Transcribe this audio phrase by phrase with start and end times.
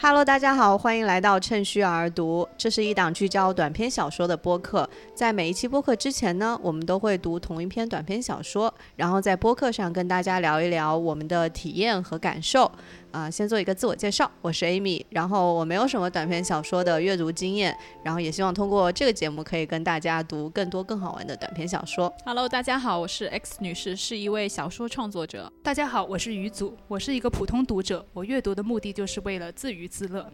[0.00, 2.48] Hello，大家好，欢迎来到趁虚而读。
[2.56, 4.88] 这是一档聚焦短篇小说的播客。
[5.12, 12.70] 在每一期播客之前呢，我们都会读同一篇短篇小说，然后在播客上跟大家聊一聊我们的体验和感受。
[13.10, 17.74] 啊，先做一个自我介绍，我是 Amy，然后我没有什么短篇小说的阅读经验，
[18.04, 22.12] 然后也希望通过这个节目可以跟大家读更多更好玩的短篇小说。
[22.26, 25.50] Hello，大家好，我是 X 女士，是一位小说创作者。
[25.62, 30.30] 大家好，我是于祖，我是一个普通读者，我阅读的目的就是为了自娱自乐。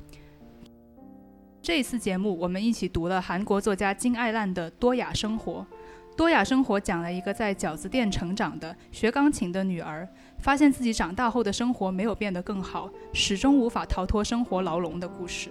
[1.62, 5.67] 这一次节目，我们一起读了韩国作家金爱烂的《多雅生活》。
[6.17, 10.07] 《多雅生活》讲了一个在饺子店成长的学钢琴的女儿。
[10.39, 15.48] 发现自己长大后的生活没有变得更好，始终无法逃脱生活牢笼的故事。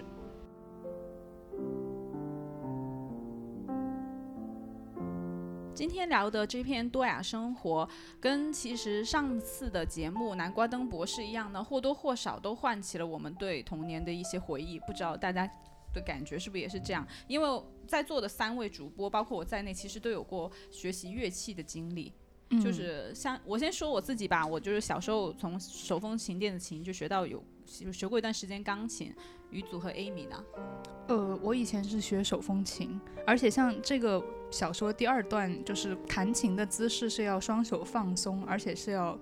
[5.74, 7.84] 今天聊的这篇《多雅生活》，
[8.20, 14.78] 跟其实上次的节目《南瓜灯博士》一样呢，或多或少都唤起了我们对童年的一些回忆。
[14.86, 15.44] 不知道大家
[15.92, 17.04] 的感觉是不是也是这样？
[17.26, 22.12] 因为在座的三位主播，包括我在内，其实都有过学习乐器的经历。
[22.62, 29.12] 就是像我先说我自己吧，我就是小时候从手风琴、电子琴就学到有学过一段时间钢琴。
[29.54, 30.44] 于祖和 Amy 呢？
[31.06, 39.18] 呃，我以前是学手风琴，而且像这个小说第二段，就是弹琴的姿势是要双手放松，而且是要。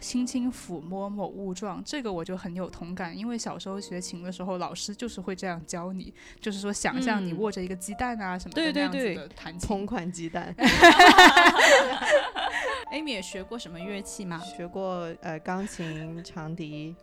[0.00, 9.66] 轻轻抚摸某物状，这个我就很有同感，因为小时候学琴的时候，老师就是会这样教你，就是说想象你握着一个鸡蛋啊什么的这样子的弹琴。
[9.66, 10.54] 同款鸡蛋。
[12.94, 14.38] Amy 也学过什么乐器吗？
[14.38, 16.94] 学过呃钢琴、长笛，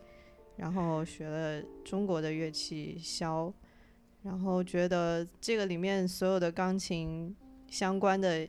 [0.58, 3.52] 然后学了中国的乐器箫，
[4.24, 7.36] 然后觉得这个里面所有的钢琴
[7.70, 8.48] 相关的。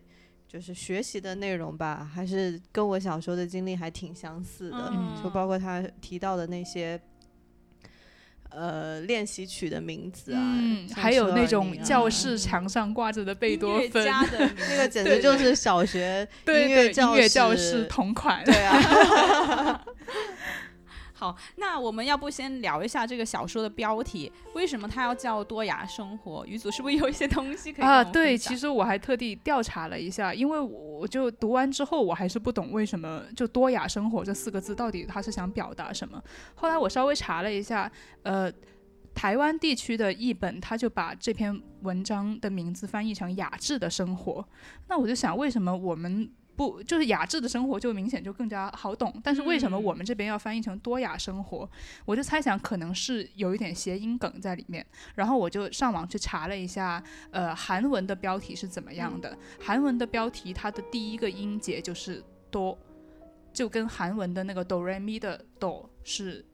[0.48, 6.98] 就是学习的内容吧，还是跟我小时候的经历还挺相似的，就包括他提到的那些，
[8.50, 10.56] 呃，练习曲的名字啊，
[10.94, 14.06] 还有那种教室墙上挂着的贝多芬，
[14.70, 19.84] 那个简直就是小学音乐教室同款，对啊。
[21.26, 26.46] 好，那我们要不先聊一下这个小说的标题，为什么它要叫多雅生活？
[26.46, 28.04] 于祖是不是有一些东西可以啊？
[28.04, 36.22] 对，其实我还特地调查了一下，因为我就读完之后，我还是不懂为什么就多雅生活这四个字到底它是想表达什么。
[36.54, 37.90] 后来我稍微查了一下，
[38.22, 38.52] 呃，
[39.12, 44.46] 台湾地区的译本他就把这篇文章的名字翻译成雅致的生活。
[44.86, 46.30] 那我就想，为什么我们？
[46.56, 51.68] 不，就是雅致的生活就明显就更加好懂，但是为什么我们这边要翻译成多雅生活？
[52.04, 54.84] 我就猜想可能是有一点谐音梗在里面。
[55.14, 59.36] 然后我就上网去查了一下，呃，韩文的标题是怎么样的？
[59.60, 62.78] 韩文的标题它的第一个音节就是多，
[63.52, 66.44] 就跟韩文的那个哆来咪的哆是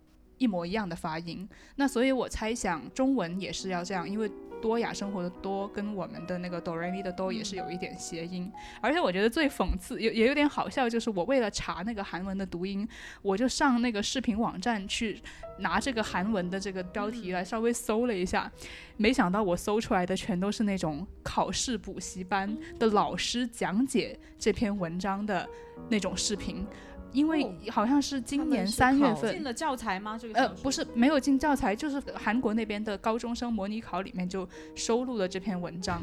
[0.43, 1.49] 一模一样的发音。
[1.77, 4.31] 那所以我猜想中文也是要这样，因为。
[4.63, 8.49] 多雅生活的多跟我们的那个哆来咪的哆也是有一点谐音，
[8.81, 12.89] 而且我觉得最讽刺也也有点好笑，就是我为了查那个韩文的读音，
[13.23, 15.21] 我就上那个视频网站去
[15.59, 18.49] 拿这个韩文的这个标题来稍微搜了一下，
[18.97, 25.45] 没想到我搜出来的全都是那种考试补习班的老师讲解这篇文章的
[25.89, 26.65] 那种视频。
[27.13, 30.19] 因为好像是今年三月份进了教材吗？
[30.19, 36.03] 这个呃不是没有进教材，就是韩国那边的高中生模拟考里面就收录了这篇文章，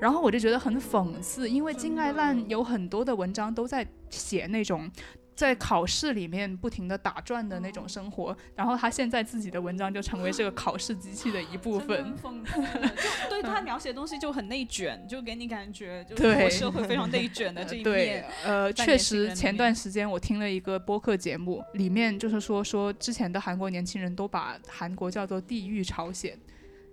[0.00, 4.90] 然后我就觉得很讽刺，因为金爱烂有很多的文章都在写那种。
[5.34, 12.14] 在考试里面不停的打转的那种生活，然后他现在自己的文章就成为这个考试机器的一部分。
[12.14, 18.24] 就对他描写的东西就很内卷，就给你感觉就是社会非常内卷的这一面。
[18.44, 26.38] 呃，确实，前段时间我听了一个播客节目，里面就是说说之前的韩国年轻人都把韩国叫做地狱朝鲜。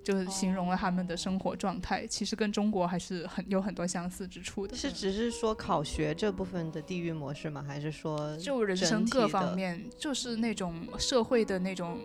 [0.03, 4.75] 就是形容了他们的生活状态，其实跟中国还是很有很多相似之处的。
[4.75, 7.63] 是只是说考学这部分的地域模式吗？
[7.67, 11.99] 还是说就人生各方面，就是那种社会的那种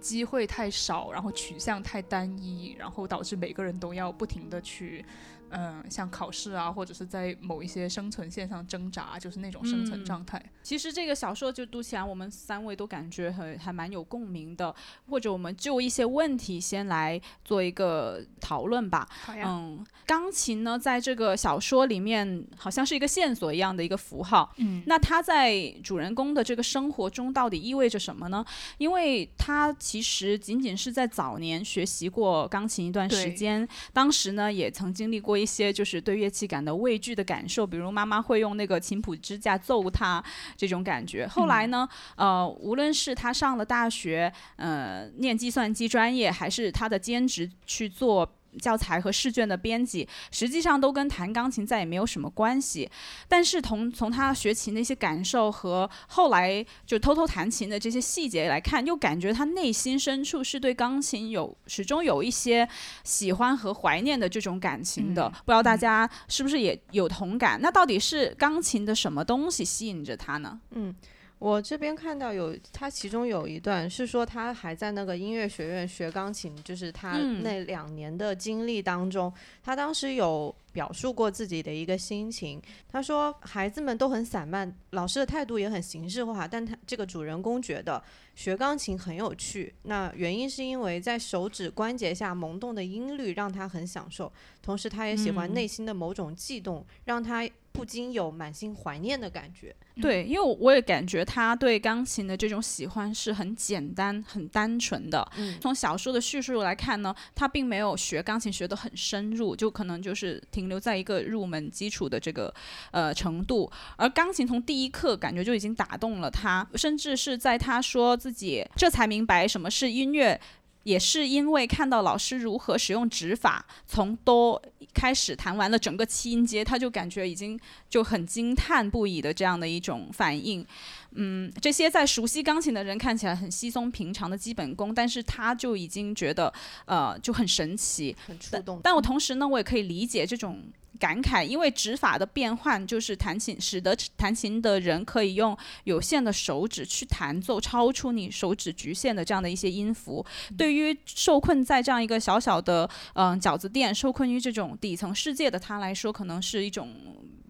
[0.00, 5.04] 机会太少，然后取向太单一，然后导致每个人都要不停的去。
[5.50, 10.42] 嗯，像考试啊，或者是在某一些生存线上挣扎，就是那种生存状态。
[10.62, 14.74] 其实这个小说就读起来，我们三位都感觉很还蛮有共鸣的。
[15.08, 19.08] 或者我们就一些问题先来做一个讨论吧。
[19.28, 24.52] 嗯，钢琴呢，在这个小说里面好像是一个线索一样的一个符号。
[24.58, 24.82] 嗯。
[24.86, 28.44] 那它在主人公的这个生活中到底意味着什么呢？
[28.76, 35.37] 因为他其实仅仅是在早年学习过钢琴一段时间，当时呢也曾经历过。
[35.38, 40.22] 一些就是对乐器感到畏惧的感受，比如妈妈会用那个琴谱支架揍他
[40.56, 41.26] 这种感觉。
[41.26, 48.30] 后来呢，呃，无论是他上了大学，呃，念计算机专业，还是他的兼职去做。
[48.60, 52.90] 教材和试卷的编辑，实际上都跟弹钢琴再也没有什么关系。
[53.28, 62.68] 但是从从他学琴的一些感受和后来就偷偷弹琴的这些细节来看，又感觉他内心深处是对钢琴有始终有一些
[63.04, 65.28] 喜欢和怀念的这种感情的。
[65.28, 67.60] 不知道大家是不是也有同感？
[67.60, 70.60] 那到底是钢琴的什么东西吸引着他呢？
[70.70, 70.94] 嗯。
[71.38, 79.32] 我这边看到有他其中有一段是说他还在那个音乐学院学钢琴，就是他那两年的经历当中，
[79.62, 82.60] 他当时有表述过自己的一个心情。
[82.88, 88.02] 他说孩子们都很散漫，老师的态度也很形式化，但他这个主人公觉得
[88.34, 89.72] 学钢琴很有趣。
[89.84, 97.48] 那原因是因为在手指关节下萌动的音律让他很享受，同时他也喜欢内心的某种悸动，让他。
[97.78, 99.74] 不禁有满心怀念的感觉。
[100.00, 105.26] 对，因为我也感觉他对钢琴的这种喜欢是很简单、很单纯的。
[105.36, 112.52] 嗯，从小说的叙述来看呢，他并没有学钢琴学得很深入，就可能就是停留在一个入门基础的这个
[112.90, 113.70] 呃程度。
[113.96, 120.40] 而钢琴从第一课感觉就已经打动了他，甚至是在他说自己这才明白什么是音乐。
[120.88, 124.60] 也是因为看到老师如何使用指法，从哆
[124.94, 130.64] 开始弹完了整个七音阶，他就感觉已经就很惊叹不已的这样的一种反应。
[131.12, 136.50] 嗯，这些在熟悉钢琴的人看起来很稀松平常的基本功，但是他就已经觉得
[136.86, 138.80] 呃就很神奇，很触动。
[138.82, 140.62] 但我同时呢，我也可以理解这种。
[140.98, 150.24] 感慨，因为指法的变换就是弹琴，使得弹琴的人可以用有限的手指去弹奏超出你手指局限的这样的一些音符。
[150.56, 156.92] 对于受困在这样一个小小的嗯饺子店，受困于这种底层世界的他来说，可能是一种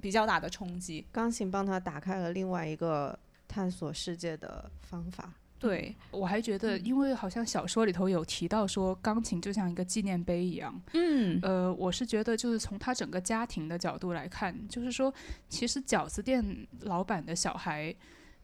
[0.01, 1.07] 比较大的冲击。
[1.11, 3.19] 钢琴帮他打开了另外一个
[3.49, 5.33] 探索世界的方法。
[5.59, 10.81] 对，我还觉得，因为好像小说里头有提到说，钢琴就像一个纪念碑一样。
[10.93, 15.13] 嗯，呃，我是觉得，就是从他整个家庭的角度来看，就是说，
[15.49, 17.93] 其实饺子店老板的小孩，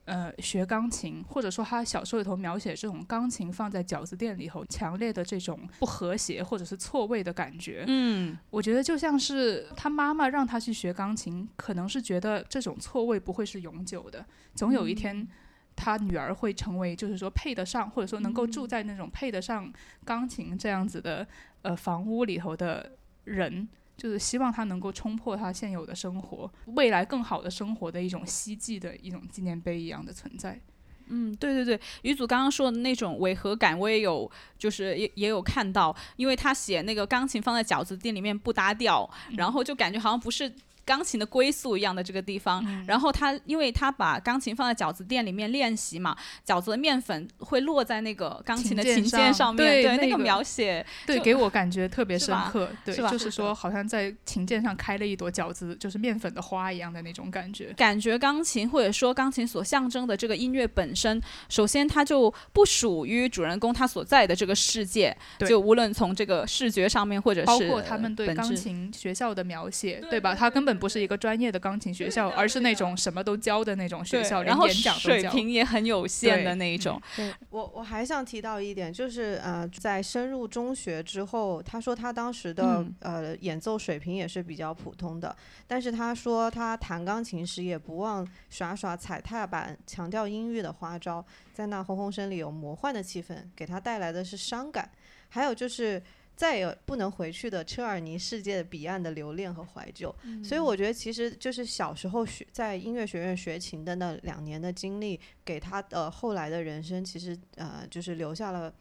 [0.07, 7.85] 呃，学钢琴，或者说他小说里头描写这种钢琴放在饺子店里头，强烈的这种不和谐或者是错位的感觉。
[7.87, 14.27] 嗯，我觉得就像是他妈妈让他去学钢琴，可能是觉得这种错位不会是永久的，
[14.57, 15.29] 总有一天。
[15.77, 19.73] 他女儿会成为，就是说配得上，或者说能够住在那种配得上
[20.05, 21.27] 钢琴这样子的
[21.63, 22.93] 呃房屋里头的
[23.25, 30.61] 人，就是希望他能够冲破他现有的生活，未来更好的生活的一种希冀的一种纪念碑一样的存在。
[31.09, 40.51] 嗯，对对对，于祖刚刚说的那种违和感，我也有，就是也也有看到，因为他写那个钢琴放在饺子店里面不搭调，然后就感觉好像不是。
[40.85, 46.17] 钢琴的归宿一样的这个地方，然后他因为他把钢琴放在饺子店里面练习嘛，
[46.47, 49.55] 饺子的面粉会落在那个钢琴的琴键上。
[49.55, 57.73] 面，对那个描写，对给我感觉特别深刻，对，就是说好像在琴键上开了一朵饺子，就是面粉的花一样的那种感觉。
[57.75, 70.35] 感觉钢琴或者说钢琴所象征的这个音乐本身，首先它就不属于主人公他所在的这个世界，就无论从这个视觉上面或者是包括他们对钢琴学校的描写，对吧？
[70.35, 70.74] 他根本。
[70.79, 77.01] 不是一个专业的钢琴学校，而是那种什么都教的那种学校，然后水平也很有限的那一种。
[77.17, 85.35] 对我我还想提到一点，就是呃，在深入中学之后，他说他当时的呃演奏水平也是比较普通的，
[85.67, 94.91] 但是他说他弹钢琴时也不忘耍耍踩踏板，强调音域的花招，在那轰轰声里有魔幻的气氛，给他带来的是伤感，
[95.29, 96.03] 还有就是。
[96.37, 108.75] 再也不能回去的车尔尼世界的彼岸的留恋和怀旧，所以我觉得其实就是小时候学在音乐学院学琴的那两年的经历，给他的后来的人生其实呃就是留下了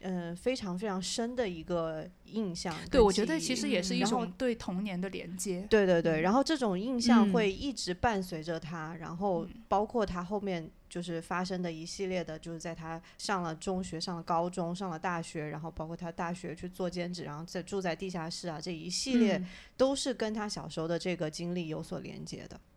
[0.00, 2.74] 嗯非常非常深的一个印象。
[2.90, 5.66] 对，我觉得其实也是一种对童年的连接。
[5.68, 10.70] 对对对，然后这种印象会一直伴随着他，然后包括他后面。
[10.92, 19.42] 就是发生的一系列的，就是在他上了中学、上了高中、上了大学，然后包括他大学去做兼职，然后在住在地下室啊，这一系列
[19.74, 22.56] 都是跟他小时候的这个经历有所连接的。
[22.56, 22.71] 嗯，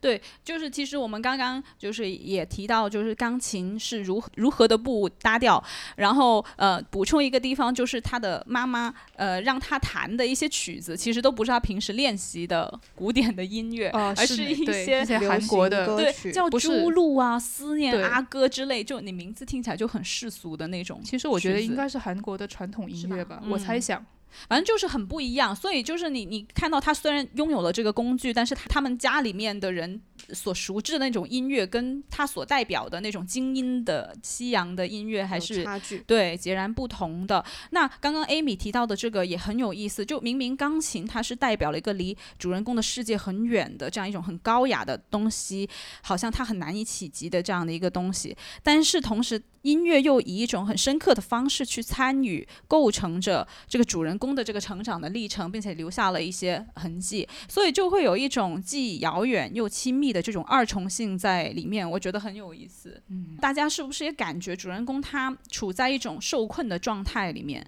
[0.00, 5.62] 对，就是其实我们刚刚就是也提到，就是钢琴是如如何的不搭调，
[5.96, 21.00] 然后呃补充一个地方，就是他的妈妈呃让他弹的一些曲子，其实都不是他平时练习的古典的音乐，而是一些韩国的对叫朱露啊、思念阿哥之类，就你名字听起来就很世俗的那种。
[21.04, 24.04] 其实我觉得应该是韩国的传统音乐吧，我猜想。
[24.48, 25.54] 反正就是很不一样。
[25.54, 30.00] 所以就是你你看到他虽然拥有了这个工具，但是他他们家里面的人
[30.32, 35.98] 所熟知的那种音乐，跟他所代表的那种精英的西洋的音乐还是差距。
[36.06, 37.44] 对，截然不同的。
[37.70, 45.68] 那刚刚 Amy 提到的这个也很有意思，就明明钢琴它是代表了一个离主人公的世界很远的这样一种很高雅的东西，
[46.02, 63.02] 好像它很难以企及的这样的一个东西，但是同时音乐又以一种很深刻的方式去参与，构成着这个主人公的这个成长的历程，并且留下了一些痕迹，所以就会有一种既遥远又亲密的这种二重性在里面，我觉得很有意思。
[63.08, 67.64] 嗯，大家是不是也感觉主人公他处在一种受困的状态里面？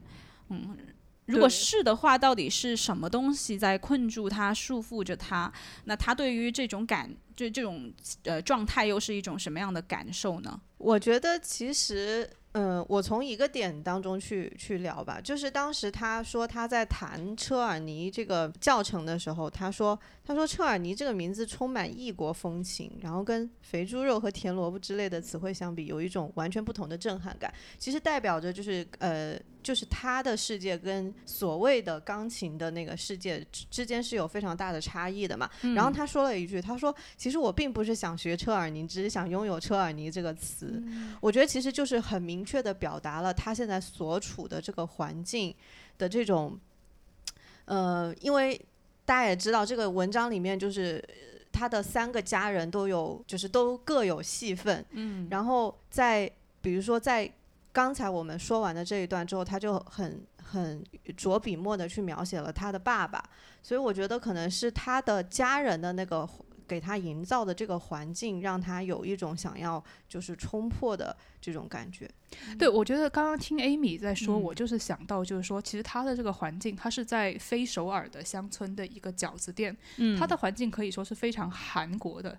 [0.48, 0.76] 嗯，
[1.26, 5.52] 如果是的话，到底是什么东西在困住他、束缚着他？
[5.84, 7.92] 那他对于这种感，就这种
[8.24, 10.60] 呃状态，又是一种什么样的感受呢？
[10.78, 27.52] 我觉得其实，嗯，我从一个点当中去去聊吧，就是当时他说他在谈车尔尼这个教程的时候，他说他说车尔尼这个名字充满异国风情，然后跟肥猪肉和甜萝卜之类的词汇相比，有一种完全不同的震撼感。
[27.78, 35.48] 其实代表着就是呃，就是他的世界跟所谓的钢琴的那个世界之之间是有非常大的差异的嘛。
[35.74, 40.82] 然后他说了一句，他说：“其实我并不是想学车尔尼，只是想拥有车尔尼这个词。
[41.20, 45.54] 我觉得其实就是很明确的表达了他现在所处的这个环境
[45.98, 46.58] 的这种，
[47.64, 48.60] 呃，因为
[49.04, 54.84] 大家也知道，这个文章里面就是呃他的三个家人都有，就是都各有戏份。
[54.90, 56.30] 嗯，然后在
[56.60, 57.30] 比如说在
[57.72, 60.84] 刚才我们说完的这一段之后，他就很很
[61.16, 63.22] 着笔墨的去描写了他的爸爸，
[63.62, 66.28] 所以我觉得可能是他的家人的那个
[66.70, 72.08] 给他营造的这个环境，让他有一种想要就是冲破的这种感觉。
[72.56, 82.38] 对，我觉得刚刚听 Amy 在说，嗯我就是想到，就是说，其实他的这个环境，他是在非首尔的乡村的一个饺子店，嗯它的环境可以说是非常韩国的，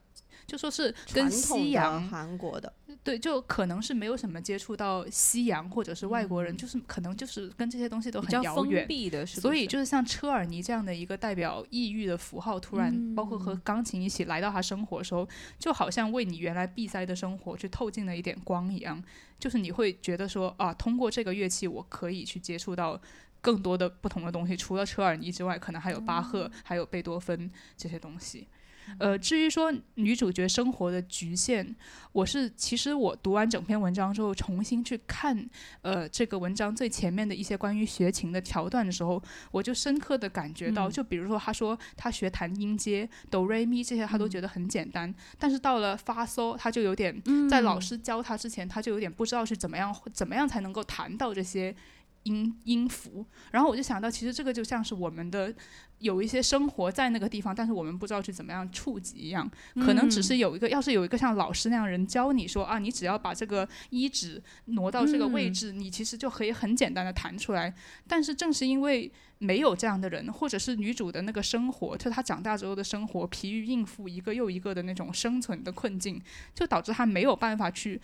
[0.51, 2.73] 就说是跟西洋韩国的，
[3.05, 8.85] 对，就可能是没有什么接触到西洋或者是外国人，就是可能就是跟这些东西都很遥远。
[8.85, 15.25] 闭的，所以就是像车尔尼这样的一个代表异域的符号，突然包括和钢琴一起来到他生活的时候，
[15.57, 19.01] 就好像为你原来闭塞的生活去透进了一点光一样。
[19.39, 22.99] 就是你会觉得说啊，通过这个乐器，我可以去接触到
[23.39, 28.49] 更多的不同的东西，除了车尔尼之外，可能还有巴赫，还有贝多芬这些东西。
[28.99, 31.75] 呃，至于说女主角生活的局限，
[32.11, 35.49] 我是其实我读完整篇文章之后，重新去看
[35.81, 39.21] 呃这个文章最前面的一些关于学琴的桥段的时候，
[39.51, 51.75] 我就深刻的感觉到，就比如说他说他学弹音阶哆瑞咪这些，他都觉得很简单，但是到了发嗦，他就有点在老师教他之前，他就有点不知道是怎么样怎么样才能够弹到这些。
[52.23, 55.53] 音音符，然后我就想到，其实这个就像是我们的
[55.99, 67.73] 有一些生活在那个地方，但是我们不知道去怎么样触及一样，可能只是有一个，要是有一个像老师那样人教你说啊，你只要把这个一指挪到这个位置，你其实就可以很简单的弹出来。
[68.07, 76.21] 但是正是因为没有这样的人，或者是女主的那个生活，就她长大之后的生活，疲于应付一个又一个的那种生存的困境，
[76.53, 77.99] 就导致她没有办法去。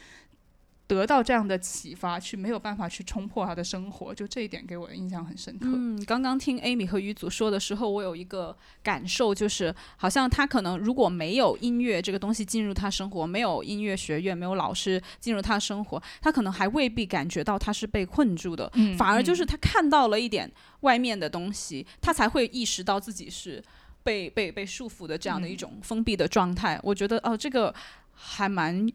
[0.88, 5.66] 得到这样的启发，去没有办法去冲破他的生活，就这一点给我的印象很深刻。
[5.66, 20.50] 嗯，刚刚听 Amy 和于祖说的时候，我有一个感受，就是好像他可能如果没有音乐这个东西进入他生活，没有音乐学院，没有老师进入他的生活，他可能还未必感觉到他是被困住的，嗯反而就是他看到了一点
[20.82, 23.62] 外面的东西，他才会意识到自己是
[24.04, 26.80] 被被被束缚的这样的一种封闭的状态。
[26.82, 27.76] 我觉得哦，这个
[28.14, 28.90] 还蛮。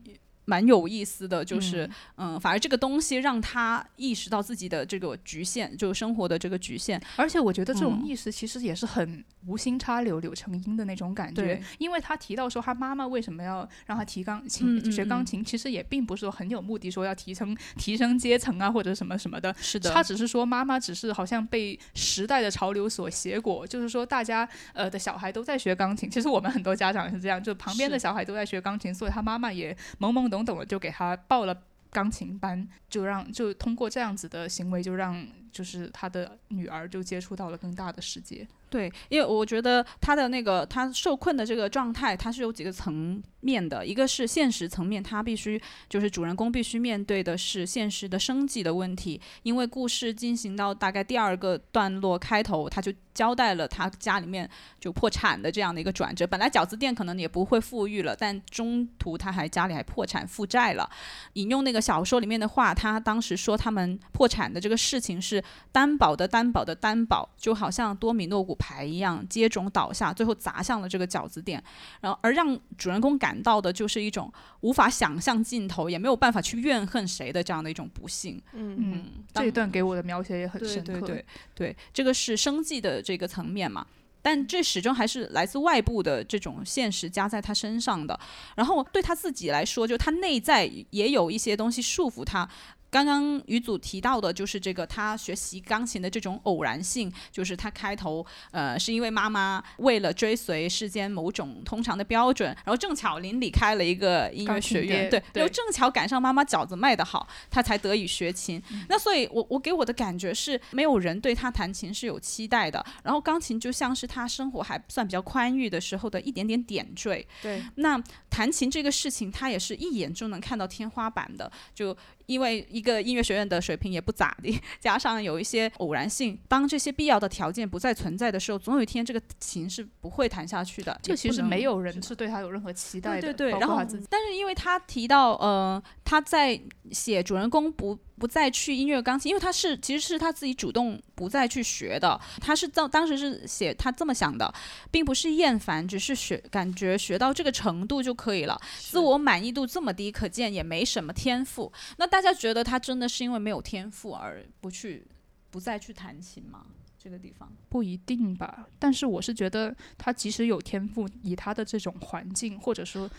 [0.44, 2.38] 蛮有意思的，就是嗯。
[2.40, 7.00] 反而这个东西让他意识到自己的这个局限，就是生活的这个局限。
[7.16, 8.06] 而且我觉得这种嗯。
[8.06, 19.54] 意识其实也是很无心插柳柳成荫的那种感觉对，因为他提到说他妈妈为什么要让他提钢琴、学钢琴，其实也并不是说很有目的，说要提升提升阶层啊或者什么什么的。
[19.58, 31.54] 是的，他只是说妈妈只是好像被时代的潮流所挟裹，就是说大家呃的小孩都在学钢琴，其实我们很多家长也是这样，就旁边的小孩都在学钢琴，所以他妈妈也懵懵懂懂的就给他报了。
[31.94, 38.48] 钢琴班就让就通过这样子的行为，就让就是他的女儿就接触到了更大的世界。
[38.72, 45.60] 对，因为我觉得他的那个他受困的这个状态，他是有几个层面的，一个是现实层面，他必须
[45.90, 54.48] 就是主人公必须面对的是现实的生计的问题，因为故事进行到大概第二个段落开头，他就交代了他家里面
[54.80, 60.88] 就破产的这样的一个转折，本来饺子店可能也不会富裕了，但中途他还家里还破产负债了。
[61.34, 71.61] 引用那个小说里面的话，他当时说他们破产的这个事情是担保的担保的担保，就好像多米诺骨牌一样接踵倒下，最后砸向了这个饺子店。
[72.00, 78.40] 然后而让主人公感到的就是一种无法想象尽头，也没有办法去怨恨谁的这样的一种不幸。
[78.52, 79.04] 嗯嗯，
[79.35, 80.92] 这一段给我的描写也很深刻。
[80.92, 81.25] 对对对
[81.57, 83.85] 对，这个是生计的这个层面嘛。
[84.25, 88.16] 但这始终还是来自外部的这种现实加在他身上的。
[88.54, 92.49] 然后对他自己来说，就他内在也有一些东西束缚他。
[92.92, 105.40] 刚刚于祖提到的，就是这个他学习钢琴的这种偶然性，就是他开头呃是因为妈妈为了追随世间某种通常的标准，然后正巧邻里开了一个音乐学院，对，对。
[105.40, 108.62] 然后正巧赶上妈妈饺子卖得好，他才得以学琴。
[108.90, 117.26] 那所以我我给我的感觉是，没有人对他弹琴是有期待的，然后钢琴就像是他生活还算比较宽裕的时候的一点点点缀。
[117.40, 121.96] 对，那弹琴这个事情，他也是一眼就能看到天花板的，就
[122.26, 130.98] 因为一个音乐学院的水平也不咋地， 加上有一些偶然性，当这些必要的条件不再存在的时候，总有一天这个琴是不会弹下去的。
[131.02, 133.76] 这其实没有人是对他有任何期待的，对对对，包然后。
[134.10, 136.60] 但是因为他提到，呃，他在
[136.90, 144.54] 写主人公不不再去音乐钢琴，因为他是其实是他自己主动不再去学的，他是当当时是写他这么想的，
[144.92, 151.72] 并不是厌烦，只是学感觉学到这个程度就可以了，自我满意度这么低，可见也没什么天赋。
[151.96, 155.04] 那大家觉得他真的是因为没有天赋而不去
[155.50, 156.66] 不再去弹琴吗？
[156.96, 163.10] 这个地方，不一定吧，但是我是觉得他即使有天赋，以他的这种环境，或者说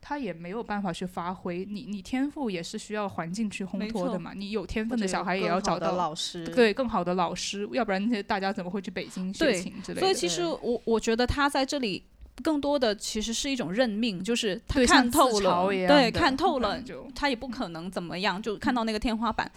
[0.00, 1.64] 他也没有办法去发挥。
[1.64, 4.32] 你你天赋也是需要环境去烘托的嘛。
[4.34, 10.00] 你有天分的小孩也要找到老师，对更好的老师，要不然那些大家怎么会去北京学琴之类的？
[10.00, 12.04] 所以其实我我觉得他在这里。
[12.40, 19.50] 更多的其实是一种认命，就是他看透了，对，看透 了，就他也不可能怎么样，就看到那个天花板，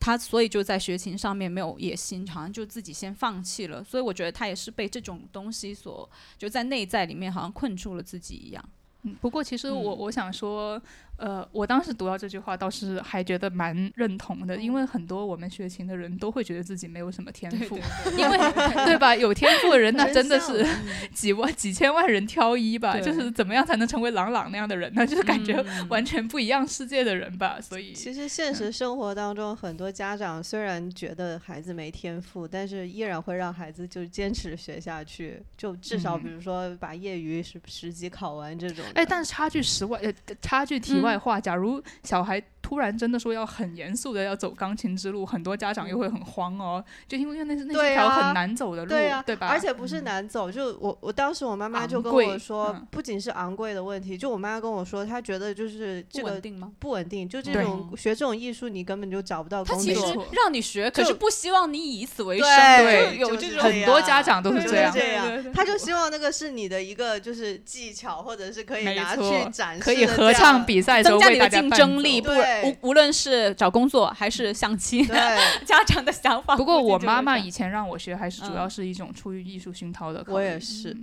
[0.00, 3.84] 他所以就在学琴上面没有野心，好像就自己先放弃了。
[3.84, 6.08] 所以我觉得他也是被这种东西所
[6.38, 8.64] 就在内在里面好像困住了自己一样。
[9.04, 9.98] 嗯，不过其实我嗯。
[9.98, 10.80] 我想说，
[11.18, 17.78] 呃，我当时读到这句话，倒是还觉得蛮认同的，因为很多我们学琴的人都会觉得自己没有什么天赋，
[18.18, 18.38] 因为
[18.84, 19.14] 对吧？
[19.14, 20.66] 有天赋的人那真的是
[21.14, 25.06] 几万几千万人挑一吧，就是怎么样才能成为朗朗那样的人呢？
[25.06, 38.90] 就是感觉嗯完全不一样世界的人吧，所以其实现实生活当中，很多家长虽然觉得孩子没天赋，但是依然会让孩子就坚持学下去，就至少嗯比如说把业余十十级考完这种的。
[38.94, 49.48] 哎，但是差距十万，呃，插句题外嗯，假如小孩突然真的说要很严肃的要走钢琴之路，很多家长又会很慌哦，就因为那是那是条很难走的路，对呀、对吧？
[49.48, 56.72] 而且不是难走，就我我当时我妈妈就跟我说，嗯不仅是昂贵的问题，就我妈跟我说，她觉得就是这个不稳定吗？
[56.78, 59.94] 不稳定，就这种学这种艺术，你根本就找不到工作。
[59.94, 62.46] 他其实错让你学，可是不希望你以此为生，
[62.78, 63.18] 对。
[63.18, 65.52] 就有这种就是很多家长都是这样，这样。
[65.52, 75.06] 他就希望那个是你的一个就是技巧，或者是可以拿去展示可以合唱比赛的时候增加你的竞争力，不对无无论是找工作还是相亲，
[75.64, 76.56] 家长的想法。
[76.56, 80.40] 不过我妈妈以以前让我学，还是主要嗯是一种出于艺术熏陶的考我。
[80.40, 80.96] 也是，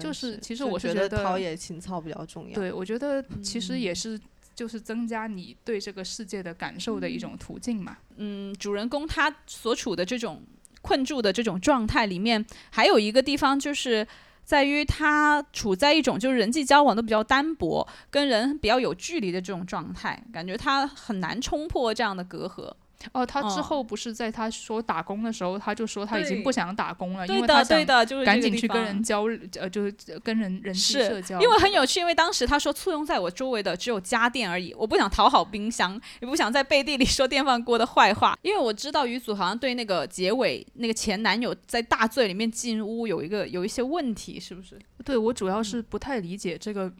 [0.00, 2.54] 就是其实就觉得我是觉得陶冶情操比较重要。
[2.54, 4.20] 对，我觉得其实嗯也是
[4.54, 7.96] 就是增加你对这个世界的感受的一种途径嘛。
[8.16, 10.42] 嗯，主人公他所处的这种
[10.82, 14.06] 困住的这种状态里面，还有一个地方就是。
[14.44, 22.72] 在于他处在一种就是人际交往都比较单薄，跟人比较有距离的这种状态，感觉他很难冲破这样的隔阂。
[23.12, 29.24] 哦，他之嗯后不是在他说打工的时候，他就说他已经不想打工了，因为他想对的，就是赶紧去跟人交，
[29.58, 31.40] 呃，就是跟人人际社交。
[31.40, 44.78] 因为很有趣，因为当时他说簇拥在我周围的只有家电而已，我不想讨好冰箱，也不想在背地里说电饭锅的坏话，因为我知道于祖好像对那个结尾那个前男友在大醉里面进屋有一个有一些问题，是不是？
[45.04, 46.94] 对我主要是不太理解这个嗯，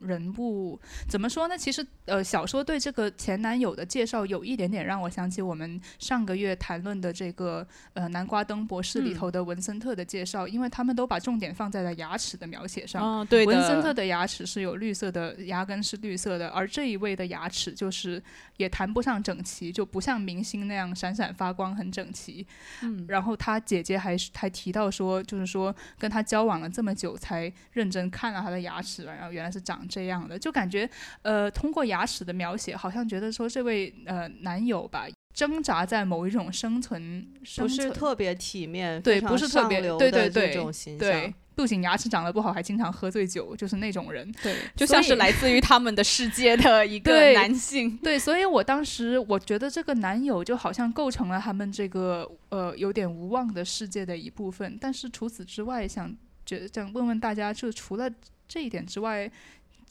[0.00, 1.56] 人物怎么说呢？
[1.56, 13.20] 其实，呃，小说对这个前男友的介绍有一点点让我想起我们上个月谈论的这个呃南瓜灯博士里头的文森特的介绍，因为他们都把重点放在了牙齿的描写上。
[13.20, 18.22] 嗯，对文森特的牙齿是有绿色的，牙根是绿色的，而这一位的牙齿就是
[18.56, 22.46] 也谈不上整齐，就不像明星那样闪闪发光，很整齐。
[22.82, 30.88] 嗯，然后他姐姐还还提到说，就是说跟他交往了这么久，才认真看了他的牙齿，然后原来是长这样的，就感觉
[31.22, 58.10] 呃，通过牙齿的描写，好像觉得说这位呃男友吧，挣扎在某一种生存，不是特别体面，对，不是特别对对对这种形象，对，不仅牙齿长得不好，还经常喝醉酒，就是那种人，对，就像是来自于他们的世界的一个男性，对，所以我当时我觉得这个男友就好像构成了他们这个呃有点无望的世界的一部分，但是除此之外，想觉得想问问大家，就除了
[58.52, 59.30] 这一点之外。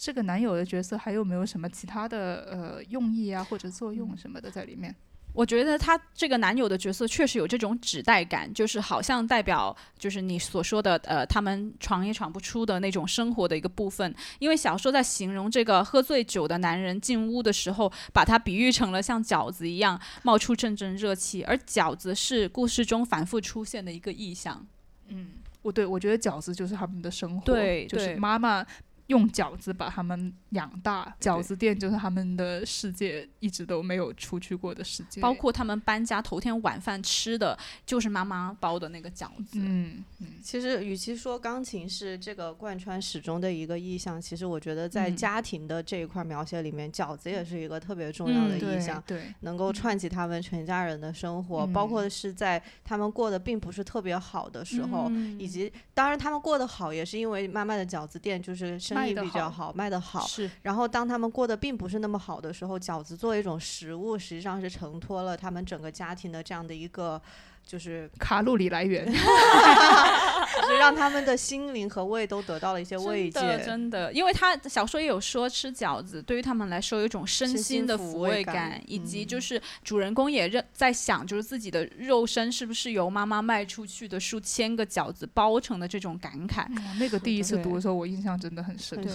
[0.04, 4.96] 这个男友的角色还有没有什么其他的呃用意啊或者作用什么的在里面？
[5.32, 14.12] 我觉得他这个男友的角色确实有这种指代感，就是好像代表就是你所说的呃他们闯也闯不出的那种生活的一个部分。
[14.40, 24.66] 因为小说在形容这个喝醉酒的男人进屋的时候，把他比喻成了像饺子一样冒出阵阵热气，而饺子是故事中反复出现的一个意象。
[25.12, 25.28] 嗯，
[25.62, 28.66] 我对我觉得饺子就是他们的生活，对，就是妈妈。
[29.12, 35.20] 用饺子把他们养大，饺子店就是他们的世界，一直都没有出去过的世界。
[35.20, 39.60] 包括他们搬家头天晚饭吃的就是妈妈包的那个饺子。
[39.60, 59.01] 嗯嗯，其实与其说钢琴是这个贯穿始终的一个意象，其实我觉得在家庭的这一块描写里面，饺子也是一个特别重要的意象，对，能够串起他们全家人的生活，包括是在他们过得并不是特别好的时候，以及当然他们过得好也是因为妈妈的饺子店就是生。
[59.08, 60.26] 生意比较好，卖得好。
[60.28, 67.22] 是，然后当他们过得并不是那么好的时候，饺子作为一种食物，实际上是承托了他们整个家庭的这样的一个。
[67.66, 73.40] 就是卡路里来源， 就是让他们的心灵和胃都得到了一些慰藉。
[73.66, 86.66] 真的，因为他小说也有说，吃饺子对于他们来说有一种身心的抚慰感，以及就是主人公也认在想，就是自己的肉身是不是由妈妈卖出去的数千个饺子包成的这种感慨。
[87.00, 89.12] 那个第一次读的时候，我印象真的很深刻。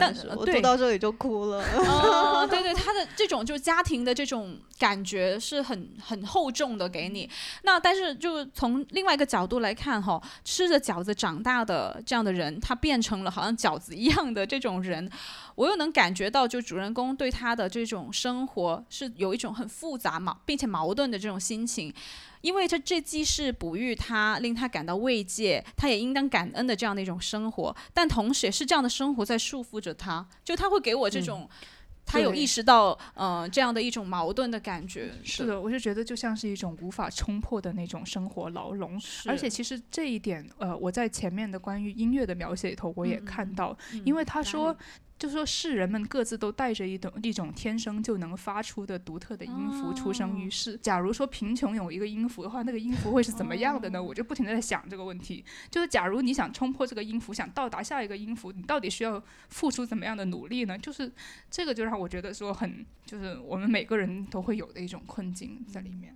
[0.00, 1.62] 但我读到这里就哭了。
[1.76, 7.28] 哦，对对， 他的这种就是家庭的这种感觉是很很厚重的给你。
[7.62, 15.10] 那但是，就从另外一个角度来看，哈，吃着饺子长大的这样的人，他变成了好像饺子一样的这种人，
[15.54, 21.92] 我又能感觉到，就主人公对他的这种生活是有一种很复杂矛，并且矛盾的这种心情，
[22.40, 31.48] 因为他这既是哺育他，令他感到慰藉，他也应当感恩的这样的一种生活，但同时也是这样的生活在束缚着他，就他会给我这种。
[32.08, 35.12] 他有意识到，嗯，这样的一种矛盾的感觉。
[35.22, 39.00] 是的，我就觉得就像是一种无法冲破的那种生活牢笼。
[39.26, 44.74] 而且其实这一点，呃，我在前面的关于音乐的描写里头，我也看到，因为他说。
[45.18, 50.76] 就是说，世人们各自都带着一种一种天生就能发出的独特的音符出生于世。
[50.76, 54.00] 假如说贫穷有一个音符的话，那个音符会是怎么样的呢？
[54.00, 55.44] 我就不停的在想这个问题。
[55.70, 60.78] 就是假如你想冲破这个音符，想到达下一个音符，你到底需要付出怎么样的努力呢？
[60.78, 61.10] 就是
[61.50, 66.14] 这个就让我觉得说很，就是我们每个人都会有的一种困境在里面。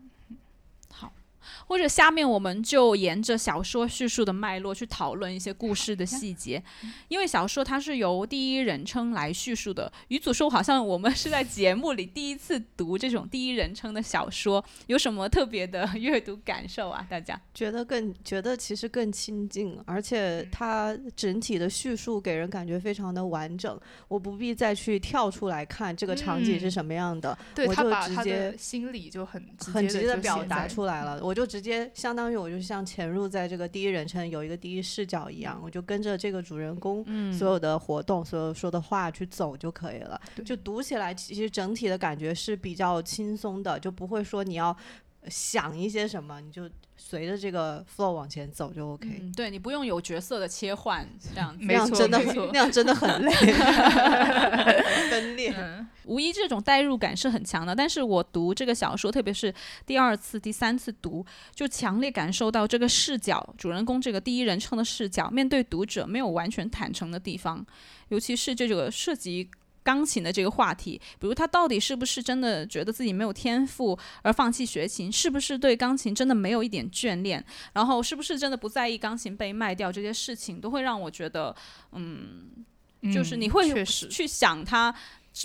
[1.66, 6.62] 或者下面我们就沿着小说叙述的脉络去讨论一些故事的细节，
[7.08, 9.92] 因为小说它是由第一人称来叙述的。
[10.08, 17.06] 于祖说，好像我们是在节目里第一次读这种第一人称的小说，有什么特别的阅读感受啊？
[17.08, 23.78] 大家觉得更觉得其实更亲近，而且它整体的叙述给人感觉非常的完整，
[24.08, 40.20] 我不必再去跳出来看这个场景是什么样的，我就直接心里就很很直接的表达出来了，我就直接相当于我就像潜入在这个第一人称有一个第一视角一样，我就跟着这个主人公所有的活动、所有说的话去走就可以了。
[40.44, 44.76] 就读起来，其实整体的感觉是比较轻松的，就不会说你要
[45.28, 46.68] 想一些什么，你就。
[47.04, 52.18] 随着这个 flow 往前走就 OK，对你不用有角色的切换， 这样那样真的
[52.52, 53.30] 那样真的很累，
[55.10, 55.52] 分裂。
[56.06, 59.52] 无疑这种代入感是很强的，但是我读这个小说，特别是
[59.84, 67.64] 第二次、第三次读，就强烈感受到这个视角，主人公这个第一人称的视角，面对读者没有完全坦诚的地方，
[68.08, 69.50] 尤其是这个涉及。
[69.82, 75.10] 钢琴的这个话题，比如他到底是不是真的觉得自己没有天赋而放弃学琴？
[75.10, 77.44] 是不是对钢琴真的没有一点眷恋？
[77.72, 81.54] 然后是不是真的不在意钢琴被卖掉这些事情，都会让我觉得，
[81.92, 82.64] 嗯，
[83.12, 84.94] 就是嗯你会确实去想他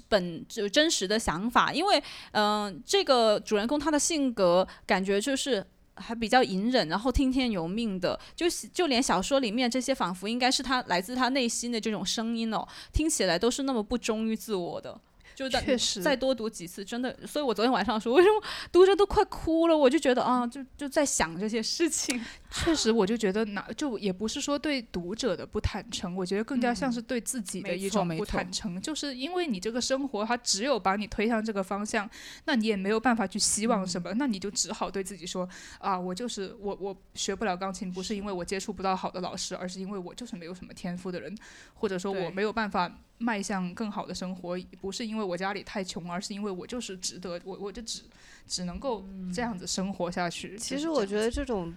[0.08, 5.66] 本就真实的想法，因为嗯、这个主人公他的性格感觉就是。
[6.00, 15.00] 还比较隐忍，然后听天由命的，就是就连小说里面这些仿佛应该是他来自他内心的这种声音哦，听起来都是那么不忠于自我的。
[15.36, 19.78] 就在确实再多读几次，真的，所以我昨天晚上说，为什么读着都快哭了？
[19.78, 22.20] 我就觉得啊，就就在想这些事情。
[22.50, 32.10] 确实，我就觉得哪就也不是说对读者的不坦诚，我觉得更加像是对自己的一种不坦诚，就是因为你这个生活它只有把你推向这个方向，
[32.46, 35.48] 那你也没有办法去希望什么，那你就只好对自己说
[35.80, 41.38] 啊，我就是我我学不了钢琴，不是因为我接触不到好的老师，而是因为我就是没有什么天赋的人，
[41.74, 48.04] 或者说我没有办法迈向更好的生活，不是因为我家里太穷，而是因为我就是值得，我我就只
[48.48, 50.58] 只能够这样子生活下去。
[50.58, 51.74] 其实我觉得这种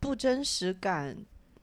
[0.00, 1.16] 不真实感，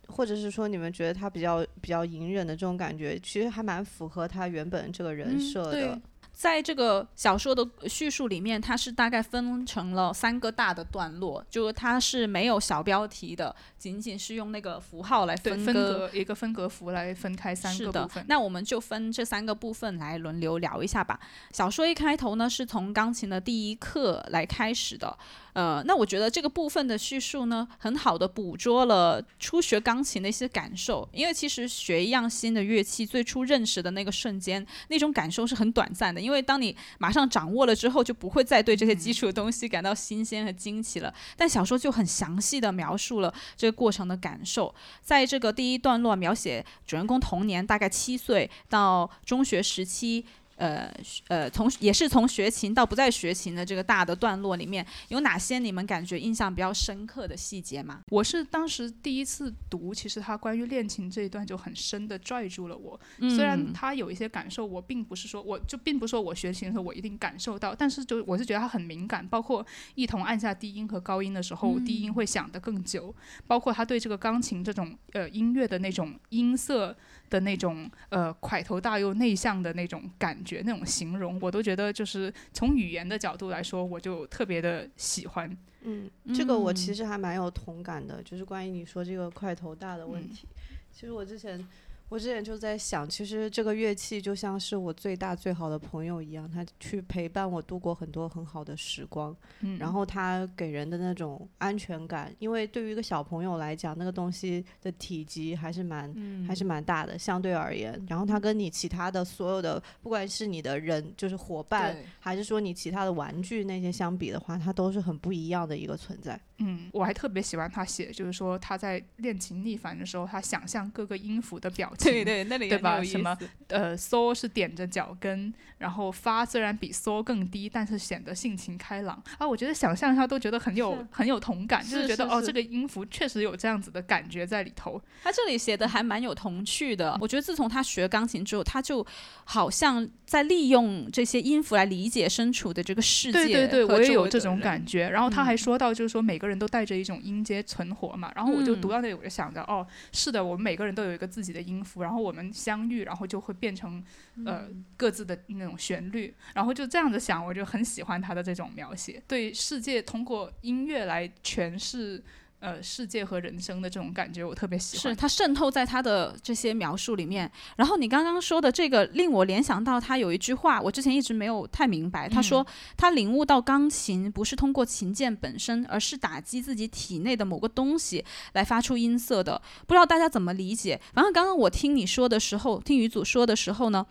[0.08, 5.71] 或者是说你们觉得他比较比较隐忍的这种感觉，其实还蛮符合他原本这个人嗯设的。
[5.71, 6.02] 对
[6.38, 15.97] 在这个小说的叙述里面，它是大概分成了三个大的段落，就是它是没有小标题的，仅仅是用那个符号来对分分割。
[15.97, 18.23] 隔一个分隔符来分开三个部分，。
[18.30, 21.19] 那我们就分这三个部分来轮流聊一下吧。
[21.52, 25.17] 小说一开头呢，是从钢琴的第一课来开始的。
[25.54, 31.10] 呃，那我觉得这个部分的叙述呢，很好的捕捉了初学钢琴的一些感受。
[31.12, 36.21] 因为其实学一样新的乐器，最初认识的那个瞬间，那种感受是很短暂的。
[36.27, 41.13] 因为当你马上掌握了之后，就不会再对这些基础的东西感到新鲜和惊奇了。
[41.37, 44.75] 但小说就很详细的描述了这个过程的感受。
[45.01, 50.25] 在这个第一段落描写主人公童年，大概七岁到中学时期。
[50.57, 50.91] 呃
[51.27, 58.01] 呃，从也是从学琴到不再学琴的这个大的段落里面，有哪些你们感觉印象比较深刻的细节吗？
[58.09, 62.99] 我是当时第一次读，其实他关于恋情这一段就很深的拽住了我。
[63.19, 69.65] 嗯虽然他有一些感受，我并不是说我就并不是说我学琴的时候我一定感受到，但是就我是觉得他很敏感，包括
[69.95, 73.13] 一同按下低音和高音的时候，低音会响得更久，
[73.45, 76.95] 包括他对这个钢琴这种呃音乐的那种音色
[77.29, 85.57] 的那种呃块头大又内向的那种感觉，那种形容，我都觉得就是从语言的角度来说，我就特别的喜欢。
[85.81, 90.47] 嗯，这个我嗯其实还蛮有同感的，就是关于你说这个块头大的问嗯题。
[90.91, 91.65] 其实我之前，
[92.09, 99.35] 我之前就在想，其实这个乐器就像是我最大最好的朋友一样，他去陪伴我度过很多很好的时光。
[99.59, 106.13] 嗯，然后他给人的那种安全感，因为对于一个小朋友来讲，那个东西的体积还是蛮、
[106.47, 108.01] 还是蛮大的，相对而言。
[108.07, 116.39] 然后他跟你其他的所有的，不管是你的人就是伙伴，还是说你其他的玩具那些相比的话，它都是很不一样的一个存在。
[116.59, 122.12] 嗯，我还特别喜欢他写，就是说他在练琴逆反的时候，他想象各个音符的表 情。
[122.12, 129.47] 对对，那里对吧什么思呃，嗦是点着脚跟，然后发虽然比嗦更低，但是显得性情开朗啊。
[129.47, 135.01] 我觉得想象一下都觉得很有很有同感，就是是觉得哦，这个音符确实有这样子的感觉在里头。
[135.23, 137.17] 他这里写的还蛮有童趣的。
[137.19, 139.05] 我觉得自从他学钢琴之后，他就
[139.43, 143.43] 好像在利用这些音符来理解身处的这个世界。
[143.43, 144.57] 对对对，我也有这种。
[144.57, 145.07] 感觉。
[145.07, 148.31] 然后他还嗯说到，就是说每个人都带着一种音阶存活嘛。
[148.36, 154.04] 然后我就读嗯到那里，我就想着，哦，是的，我们每个人都有一个自己的音符，然后我们相遇，然后就会变成
[154.45, 156.36] 呃嗯各自的那种旋律。
[156.54, 162.21] 然后就这样子想，我就很喜欢他的这种描写，对世界通过音乐来诠释。
[162.59, 165.01] 呃，世界和人生的这种感觉，我特别喜欢。
[165.01, 167.49] 是它渗透在他的这些描述里面。
[167.75, 172.27] 然后你刚刚说的这个，令我联想到他有一句话，我之前一直没有太明白。
[172.27, 172.65] 他说
[172.97, 179.61] 他领悟到钢琴不是通过琴键本身，而是打击自己体内的某个东西来发出音色的。
[179.85, 180.99] 不知道大家怎么理解？
[181.13, 184.03] 反正刚刚我听你说的时候，听于祖说的时候呢。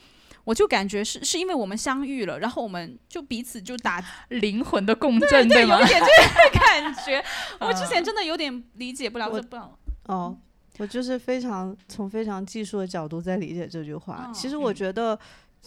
[0.46, 5.84] 我就感觉是是因为我们相遇了，然后我们就彼此就打 灵魂的共振，对吗有？
[5.84, 7.24] 一点这个 感觉。
[7.58, 9.56] 我之前真的有点理解不了我这不。
[10.04, 10.38] 哦，
[10.78, 14.28] 我就是非常从非常技术的角度在理解这句话。
[14.28, 15.18] 哦其实我嗯觉得，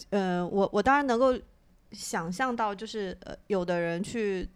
[0.08, 1.38] 呃，我我当然能够
[1.92, 4.48] 想象到，就是呃，有的人去。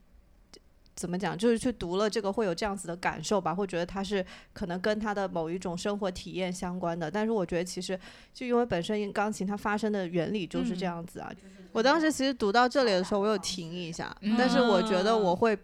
[0.94, 1.37] 怎么讲？
[1.37, 7.11] 就是去读了这个会有这样子的感受吧，会觉得它是可能跟他的某一种生活体验相关的。
[7.11, 7.98] 但是我觉得其实
[8.33, 11.30] 就因为本身钢琴它发生的原理就是这嗯样子啊。
[11.72, 15.59] 我当时其实读到这里的时候，我有停一下，但是我觉得嗯我会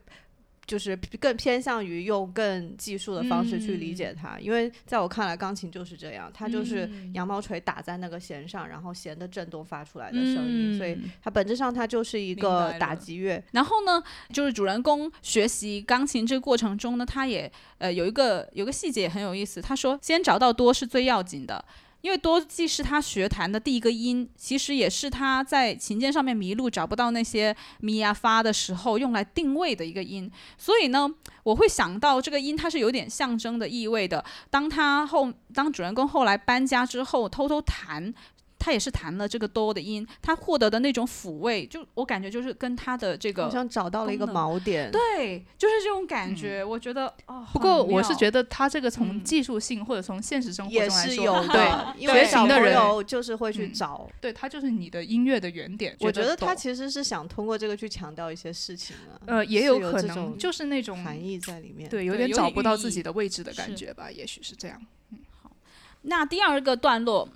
[0.70, 13.42] 就是更偏向于用更技术的方式去理解它，因为在我看来，钢琴就是这样，它就是嗯羊毛锤打在那个弦上，然后弦的震动发出来的声音，所以嗯它本质上它就是一个打击乐。
[13.50, 14.00] 然后呢，
[14.32, 19.60] 就是主人公学习钢琴这个过程中呢，他也呃有一个有个细节也很有意思。
[19.60, 21.64] 他说，先找到多是最要紧的。
[22.00, 30.30] 因为多既是他学弹的第一个音，其实也是他在琴键上面迷路找不到那些咪呀发的时候用来定位的一个音。
[30.56, 31.08] 所以呢，
[31.42, 34.24] 我会想到这个音它是有点象征的意味的。
[34.48, 38.14] 当他后当主人公后来搬家之后，偷偷弹。
[38.60, 44.88] 他也是弹了这个哆的音，他获得的那种抚慰，就我感觉就是跟他的这个好像找到了一个锚点。
[44.92, 46.62] 对，就是这种感觉。
[46.62, 48.20] 我觉得哦，不过我是。
[48.20, 54.10] 觉得他这个从嗯技术性或者从现实生活也中来说，是有对的， 因为学小朋琴的人友就是会去嗯找。
[54.20, 55.96] 对，他就是你的音乐的原点。
[56.00, 61.88] 我觉得他其实是想通过这个去强调一些事情啊，呃也有可能就是那种含义在里面。
[61.88, 64.78] 对有点找不到自己的位置的感觉吧，也许是这样。
[65.12, 65.50] 嗯，好
[66.02, 67.26] 那第二个段落，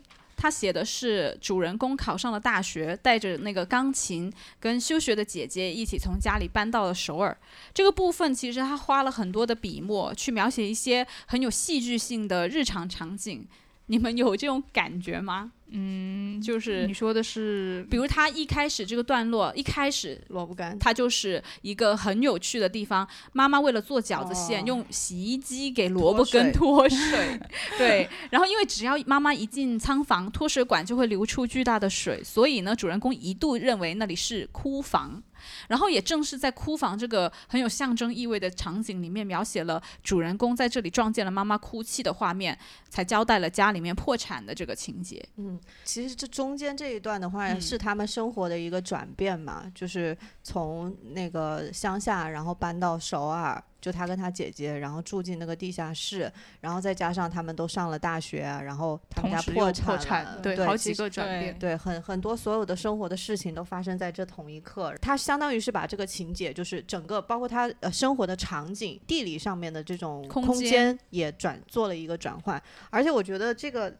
[0.45, 4.31] 他写的是主人公考上了大学，带着那个钢琴，
[4.61, 7.35] 跟休学的姐姐一起从家里搬到了首尔。
[7.73, 13.49] 这个部分其实他花了很多的笔墨去描写一些很有戏剧性的日常场景。
[13.87, 15.53] 你们有这种感觉吗？
[15.77, 23.07] 嗯，就是你说的是比如他一开始这个段落，一开始萝卜干，它就是一个很有趣的地方。
[23.33, 27.41] 妈妈为了做饺子馅，哦用洗衣机给萝卜脱水根脱水，
[27.77, 28.09] 对。
[28.31, 35.23] 然后因为只要妈妈一进仓房，脱水管就会流出巨大的水，所以呢，主人公一度认为那里是枯房。
[35.69, 45.25] 然后也正是在哭房这个很有象征意味的场景里面，描写了主人公在这里撞见了妈妈哭泣的画面，才交代了家里面破产的这个情节。
[45.37, 61.59] 嗯，其实这中间这一段的话，嗯是他们生活的一个转变嘛，就是从那个乡下，然后搬到首尔，就他跟他姐姐，然后住进那个地下室，然后再加上他们都上了大学啊，然后他们家破产了，对，好几个转对变。
[61.59, 64.95] 对，很很多所有的生活的事情都发生在这同一刻。
[65.03, 72.63] 他相当于是把这个情节，就是整个包括他呃生活的场景、地理上面的这种空间也转做了一个转换。
[72.89, 73.95] 而且我觉得这个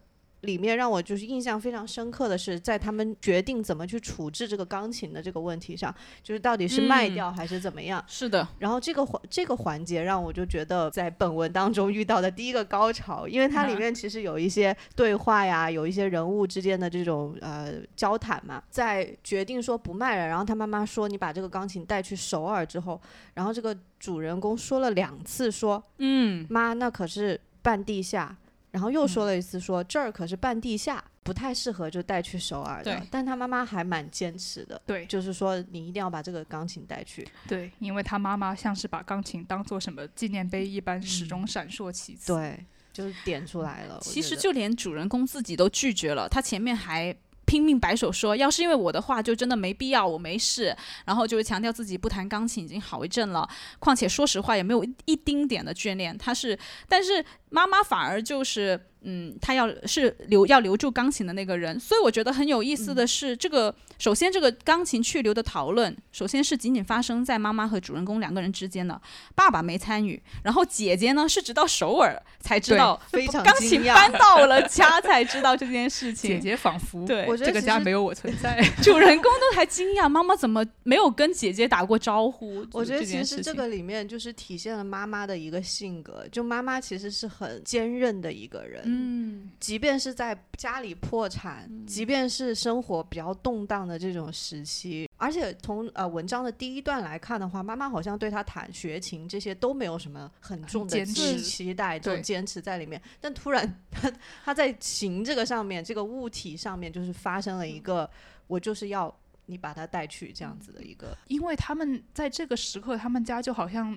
[0.45, 8.03] 里面让我就是印象非常深刻的是，在他们决定怎么去处置这个钢琴的这个问题上，就是到底是卖嗯掉还是怎么样。
[8.07, 18.61] 是的，然后这个环这个环节让我就觉得在本文当中遇到的第一个高潮，因为它里嗯面其实有一些对话呀，有一些人物之间的这种呃交谈嘛。
[18.69, 23.01] 在决定说不卖了，然后他妈妈说你把这个钢琴带去首尔之后，
[23.33, 28.35] 然后这个主人公说了两次说嗯，妈那可是半地下，
[28.75, 33.07] 然后又说了一次说、这儿可是半地下，不太适合就带去首尔的对。
[33.09, 34.81] 但他妈妈还蛮坚持的。
[34.85, 37.25] 对就是说，你一定要把这个钢琴带去。
[37.47, 42.33] 对，因为他妈妈像是把钢琴当做什么纪念碑一般，始终闪烁其词。
[42.33, 43.97] 对，就是点出来了。
[44.01, 47.15] 其实就连主人公自己都拒绝了，他前面还。
[47.47, 50.75] 拼命摆手说，要是因为我的话，就真的没必要，我没事。
[51.05, 56.17] 然后就是强调自己不弹钢琴已经好一阵了，况且说实话也没有一一丁点的眷恋。
[56.17, 56.57] 他是，
[56.89, 57.23] 但是
[57.55, 61.79] 妈妈反而就是，嗯，她要是留要留住钢琴的那个人。
[61.79, 68.99] 所以我觉得很有意思的是，这个首先这个钢琴去留的讨论，首先是仅仅发生在妈妈和主人公两个人之间的，
[69.33, 76.31] 爸爸没参与，然后姐姐呢是直到首尔才知道非常钢琴搬到了家才知道这件事情。
[76.35, 78.61] 姐姐仿佛对我觉得这个家没有我存在。
[78.83, 82.65] 主人公都还惊讶，妈妈怎么没有跟姐姐打过招呼？
[82.73, 104.11] 我觉得这其实这个里面就是体现了妈妈的一个性格，就妈妈其实是很坚韧的一个人，嗯，即便是在家里破产，即便是生活比较动荡的这种时期，而且从呃文章的第一段来看的话，妈妈好像对他弹学琴这些都没有什么很重的坚期期待，这种坚持在里面，但突然他
[104.43, 108.09] 他在琴这个上面，这个物体上面就是发生了一个，
[108.47, 109.13] 我就是要
[109.47, 113.95] 你把他带去这样子的一个，因为他们在这个时刻，他们家就好像，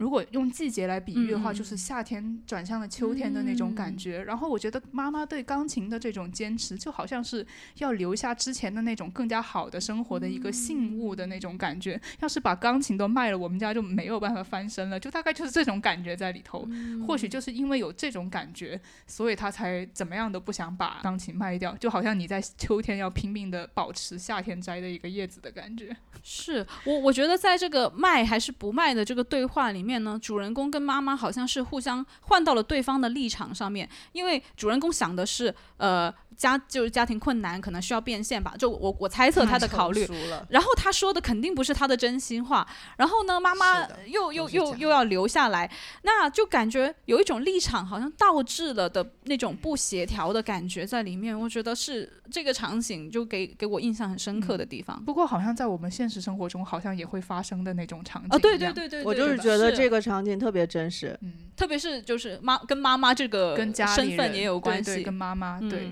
[0.00, 4.22] 如果用季节来比喻的话，就是夏天转向了秋天的那种感觉。
[4.22, 12.00] 然后我觉得妈妈对钢琴的这种坚持，就好像是要留下之前的那种更加好的生活的一个信物的那种感觉。
[12.20, 16.66] 要是把钢琴都卖了，我们家就没有办法翻身了，就大概就是这种感觉在里头。
[17.06, 25.94] 或许就是因为有这种感觉，所以他才怎么样都不想把钢琴卖掉，就好像你在秋天要拼命的保持夏天摘的一个叶子的感觉。
[26.22, 38.54] 是我我觉得在这个卖还是不卖的这个对话里面面呢，主人公跟妈妈好像是互相换到了对方的立场上面，因为主人公想的是，呃，家就是家庭困难，可能需要变现吧。
[38.58, 40.08] 就我我猜测他的考虑。
[40.48, 42.66] 然后他说的肯定不是他的真心话。
[42.96, 45.70] 然后呢，妈妈又又又又要留下来，
[46.02, 51.38] 那就感觉有一种立场好像倒置了的那种不协调的感觉在里面。
[51.38, 55.04] 我觉得是这个场景就给给我印象很深刻的地方。
[55.04, 58.30] 不过好像在我们现实生活中好像也会发生的那种场景。
[58.30, 61.14] 啊，对对对对，我就是觉得这个场景特别真实。
[61.20, 65.90] 嗯，特别是就是妈跟妈妈这个跟家身份也有关系，跟妈妈对。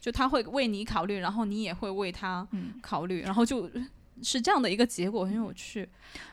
[0.00, 2.46] 就他会为你考虑，然后你也会为他
[2.80, 3.70] 考虑，然后就
[4.22, 5.88] 是这样的一个结果，很有趣。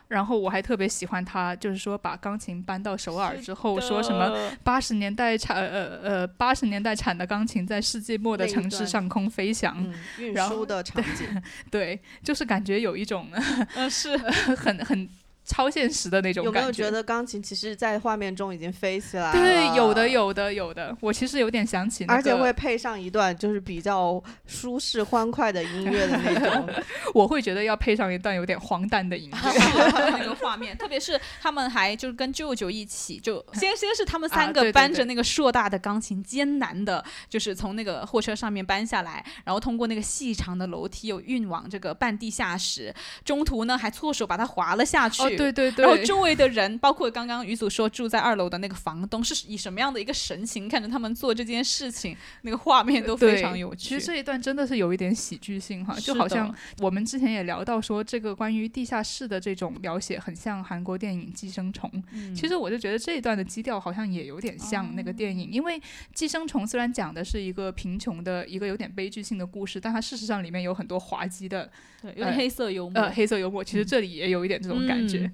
[0.08, 9.76] 然后我还特别喜欢他，就是说把钢琴搬到首尔之后，说什么八十年代产呃呃八十年代产的钢琴在世纪末的城市上空飞翔，
[10.18, 13.28] 运输的场景， 对，就是感觉有一种
[13.90, 15.08] 是很 很。
[15.48, 16.58] 超现实的那种感觉。
[16.58, 19.32] 有没有觉得钢琴其实，在画面中已经飞起来了？
[19.32, 20.94] 对，有的，有的，有的。
[21.00, 26.68] 我其实有点想起，而且会配上一段就是比较舒适欢快的音乐的那种。
[27.14, 30.76] 我会觉得要配上一段有点荒诞的音乐， 那个画面。
[30.76, 42.94] 特别是他们还就是跟舅舅一起，就 先先是他们三个搬着那个硕大的钢琴，艰难的，就是从那个货车上面搬下来，然后通过那个细长的楼梯又运往这个半地下室，
[43.24, 45.37] 中途呢还错手把它滑了下去。
[45.38, 52.16] 对对对，然后周围的人，包括刚刚于祖说住在二楼的那个房东，是以什么样的一个神情看着他们做这件事情？
[52.42, 53.88] 那个画面都非常有趣。
[53.88, 61.90] 其实这一段真的是有一点喜剧性哈，就好像我们之前也聊到说，这个关于地下室的这种描写，很像韩国电影《寄生虫》。
[62.34, 65.78] 其实我就觉得这一段的基调好像也有点像那个电影，因为
[66.14, 71.70] 《寄生虫》虽然讲的是一个贫穷的一个有点悲剧性的故事，但它事实上里面有很多滑稽的，
[72.02, 73.02] 对，有点黑色幽默。
[73.02, 75.27] 呃，黑色幽默，其实这里也有一点这种感觉。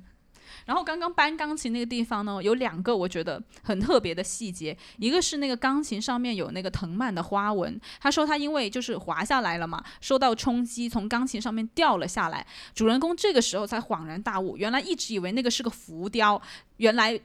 [0.67, 7.81] 然后刚刚搬钢琴那个地方呢，有两个我觉得很特别的细节，一个是那个钢琴上面有那个藤蔓的花纹。
[8.01, 12.47] 他说他因为就是滑下来了嘛，受到冲击从钢琴上面掉了下来。
[12.75, 16.41] 主人公这个时候才恍然大悟，原来一直以为那个是个浮雕，
[16.79, 17.21] 原来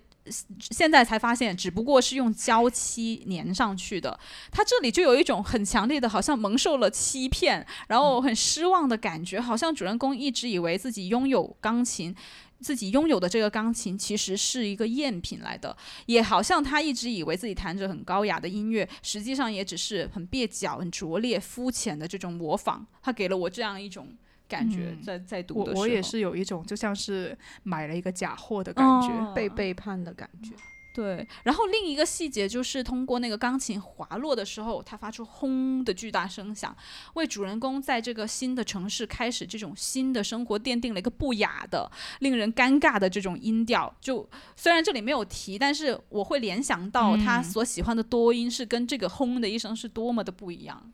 [0.59, 4.19] 现在才发现只不过是用胶漆粘上去的。
[4.51, 12.13] 他这里就有一种很强烈的，好像蒙受了欺骗，然后很失望的感觉，好像主人公一直以为自己拥有钢琴。
[12.59, 22.85] 自己拥有的这个钢琴其实是一个赝品来的，也好像他一直以为自己弹着很高雅的音乐，实际上也只是很蹩脚、很拙劣、肤浅的这种模仿。
[23.01, 24.07] 他给了我这样一种
[24.47, 30.51] 感觉，在在读的时候，我也是有一种就像是买了一个假货的感觉，被背叛的感觉。
[30.99, 36.75] 对，然后另一个细节就是通过那个钢琴滑落的时候，它发出轰的巨大声响，
[37.13, 41.89] 为主人公在这个新的城市开始这种新的生活奠定了一个不雅的、
[42.19, 43.95] 令人尴尬的这种音调。
[44.01, 50.91] 就虽然这里没有提，但是我会联想到他所喜欢的多音是跟这个轰的一声是多么的不一样。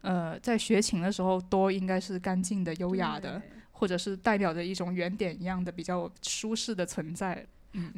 [0.00, 3.42] 呃，在学琴的时候，多应该是干净的、优雅的，
[3.72, 7.46] 或者是代表着一种原点一样的比较舒适的存在。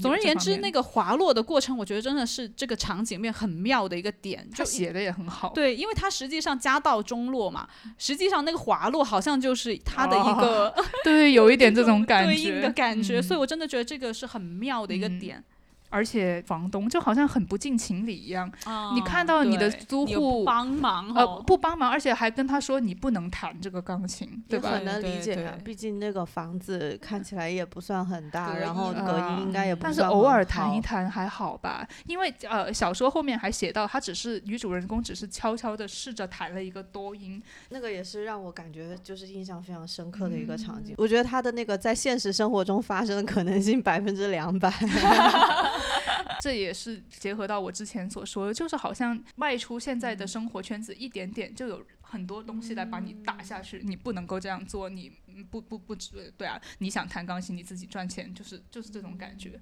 [0.00, 4.48] 总而言之，那个滑落的过程，我觉得真的是这个场景面很妙的一个点。
[4.54, 5.50] 就写的也很好。
[5.54, 7.68] 对，因为它实际上家道中落嘛，
[7.98, 10.74] 实际上那个滑落好像就是它的一个，
[11.04, 13.20] 对，有一点这种 感觉，对应的感觉。
[13.20, 15.42] 所以我真的觉得这个是很妙的一个点。
[15.88, 18.50] 而且房东就好像很不近情理一样，
[18.94, 24.70] 你看到你的租户帮忙呃不帮忙，而且还跟他说你不能弹这个钢琴，对吧？
[24.70, 31.86] 很能理解，毕竟那个房子看起来也不算很大，然后隔音应该也不但是偶尔弹一弹还好吧？
[32.06, 40.94] 因为呃小说后面还写到，他只是女主人公只是悄悄的试着弹了一个多音，那个也是让我感觉就是印象非常深刻的一个场景。
[40.98, 44.70] 我觉得他的那个在现实生活中发生的可能性 百分之两百。
[46.40, 53.80] 这也是结合到我之前所说的，就是好像迈出现在的生活圈子一点点，就有很多东西来把你打下去。
[53.84, 55.10] 你不能够这样做，你
[55.50, 55.94] 不不不，
[56.36, 59.58] 对啊，你想弹钢琴，你自己赚钱，就是就是这种感觉。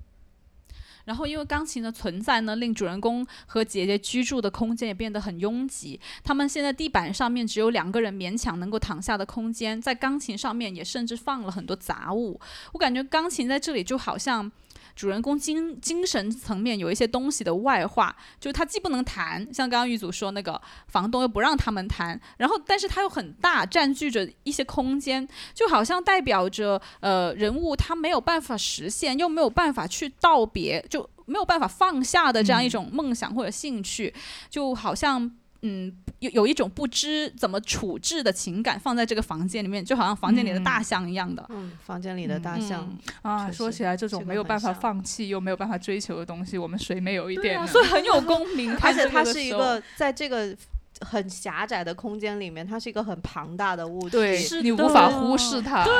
[1.04, 6.00] 然后因为钢琴的存在呢，令主人公和姐姐居住的空间也变得很拥挤。
[6.22, 12.40] 他们现在地板上面只有两个人勉强能够躺下的空间，在钢琴上面也甚至放了很多杂物。
[12.72, 14.50] 我感觉钢琴在这里就好像。
[14.94, 34.14] 主人公精精神层面有一些东西的外化，就是他既不能谈，像刚刚玉祖说那个房东又不让他们谈，然后但是他又很大，占据着一些空间，就好像代表着呃人物他没有办法实现，又没有办法去道别，就没有办法放下的这样一种梦想或者兴趣，
[34.48, 35.30] 就好像。
[35.66, 41.42] 嗯，有有一种不知怎么处置的情感放在这个房间里面，就好像房间里的大象一样的。
[41.48, 42.86] 嗯，房间里的大象
[43.22, 47.66] 啊，说起来这种没有办法放弃又没有办法追求的东西，我们谁没有一点？
[47.66, 48.76] 所以很有共鸣。
[48.82, 50.54] 而且它是一个在这个
[51.00, 54.10] 很狭窄的空间里面，它是一个很庞大的物体。
[54.10, 55.92] 对是你无法忽视它，对，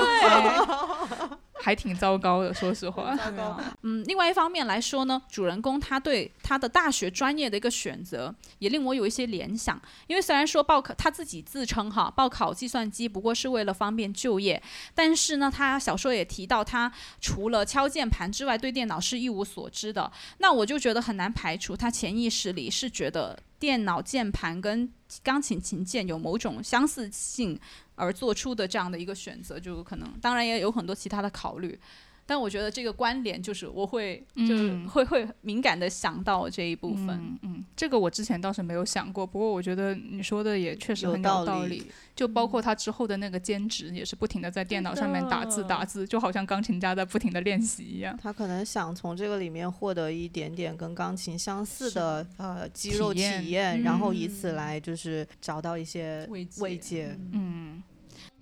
[1.65, 3.17] 还挺糟糕的，说实话。
[3.17, 3.59] 糟糕。
[3.81, 9.81] 嗯，另外一方面来说呢，主人公他对他的大学专业的一个选择，也令我有一些联想。
[10.07, 14.63] 因为虽然说报考他自己自称哈报考计算机不过是为了方便就业，
[14.95, 20.13] 但是呢，他小说也提到他除了敲键盘之外，对电脑是一无所知的。
[20.39, 24.87] 那我就觉得很难排除他潜意识里是觉得电脑键盘跟
[25.23, 27.59] 钢琴琴键有某种相似性
[27.95, 31.81] 而做出的这样的一个选择，就有可能当然也有很多其他的考虑。
[32.27, 37.09] 但我觉得这个关联就是我会就是嗯会会敏感的想到这一部分。
[37.11, 41.85] 嗯嗯，这个我之前倒是没有想过，不过我觉得你说的也确实很有道道理。
[42.15, 48.17] 就包括他之后的那个兼职，也是不停的在电脑上面打字打字，就好像钢琴家在不停的练习一样。
[48.23, 57.19] 他可能想从这个里面获得一点点跟钢琴相似的呃肌肉体验体验，然后以此嗯来就是找到一些慰藉慰藉。
[57.33, 57.64] 嗯，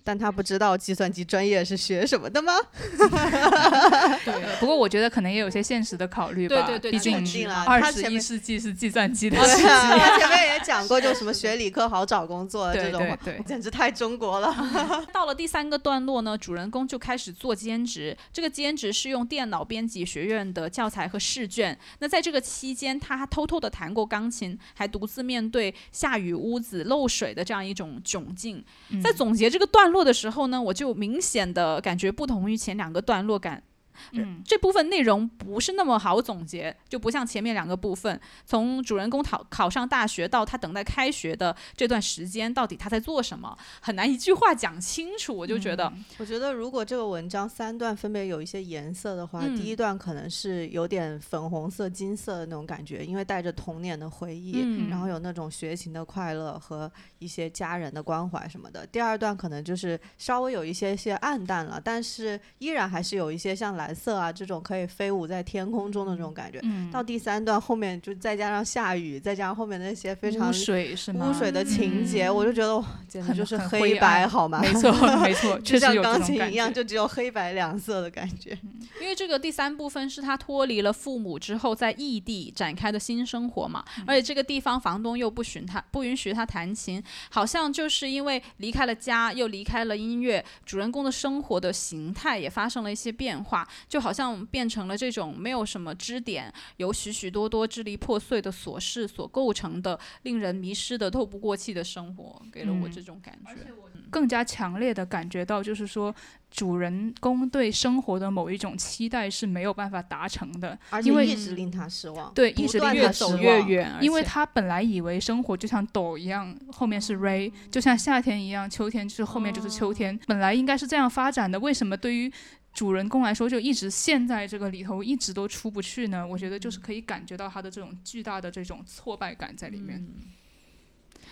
[0.03, 2.53] 但他不知道计算机专业是学什么的吗？
[4.25, 4.59] 对。
[4.59, 9.99] 不过我觉得可能也有些现实的考虑吧，对对对毕肯竟二十世纪是计算机的对世啊，纪。
[9.99, 15.05] 他前面也讲过，就什么 学理科好找工作对这种话，对对， 简直太中国了。
[15.11, 18.15] 到了第三个段落呢，主人公就开始做兼职。
[18.31, 21.77] 这个兼职是用电脑编辑学院的教材和试卷。
[21.99, 28.63] 那在这个期间，他偷偷的弹过钢琴，还独自面对下雨屋子漏水的这样一种窘境。
[28.89, 33.63] 嗯在总结这个段落的时候呢，我就明显的感觉不同于前两个段落感。
[34.11, 45.35] 嗯这部分内容不是那么好总结，就不像前面两个部分，从主人公考考上大学到他等待开学的这段时间，到底他在做什么，很难一句话讲清楚。
[45.35, 58.85] 我就觉得，我觉得如果这个文章三段分别有一些颜色的话，嗯第一段可能是有点粉红色、金色的那种感觉，因为带着童年的回忆，嗯然后有那种学琴的快乐和一些家人的关怀什么的。
[58.87, 66.59] 第二段可能就是稍微有一些些暗淡了，但是依然还是有一些像蓝色啊这种可以飞舞在天空中的这种感觉。
[66.63, 71.29] 嗯，到第三段后面就再加上下雨，再加上后面那些非常污水是吗？
[71.29, 74.61] 污水的情节，嗯我就觉得，简直就是黑白好吗？
[74.61, 76.73] 没错 没错，就像钢琴一样。
[76.73, 78.57] 就只有黑白两色的感觉。
[79.01, 103.61] 因为这个第三部分是他脱离了父母之后在异地展开的新生活嘛，而且这个地方房东又不许他不允许他弹琴，好像就是因为离开了家，又离开了音乐，主人公的生活的形态也发生了一些变化，就好像变成了这种没有什么支点，由许许多多支离破碎的琐事所构成的，令人迷失的透不过气的生活，给了我嗯这种感觉。
[104.09, 106.13] 更加强烈的感觉到，就是说
[106.51, 113.35] 主人公对生活的某一种期待是没有办法达成的，而且因为一直令他失望，对，一直令越走。
[113.37, 121.59] 越远，因为他本来以为生活就像斗一样，后面是 ray，就像夏天一样，秋天就是后面就是秋天，本来应该是这样发展的。
[121.59, 122.31] 为什么对于
[122.73, 126.25] 主人公来说，就一直陷在这个里头，一直都出不去呢？
[126.25, 129.99] 我觉得就是可以感觉到他的这种巨大的这种挫败感在里面。
[129.99, 130.31] 嗯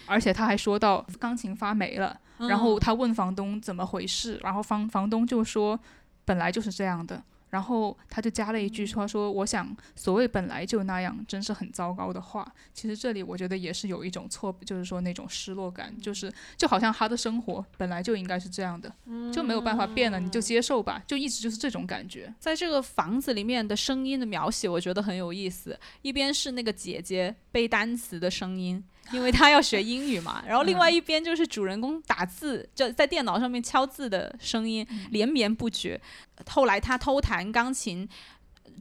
[0.08, 5.80] 而且他还说到钢琴发霉了，然后嗯他问房东怎么回事，然后房房东就说
[6.26, 7.22] 本来就是这样的，
[7.52, 12.52] 然后他就加了一句说说我想所谓本来就那样，真是很糟糕的话。
[12.74, 18.92] 其实这里我觉得也是有一种错，就是说那种失落感，就是就好像他的生活本来就应该是这样的，
[19.32, 22.34] 就没有办法变了，你就接受吧，就一直就是这种感觉。
[22.40, 25.80] 在这个房子里面的声音的描写，我觉得很有意思。
[26.02, 36.00] 一边是那个姐姐背单词的声音，因为他要学英语嘛，然后另外一边就是主人公打字，就在电脑上面敲字的声音，连绵不绝。
[36.48, 38.08] 后来他偷弹钢琴。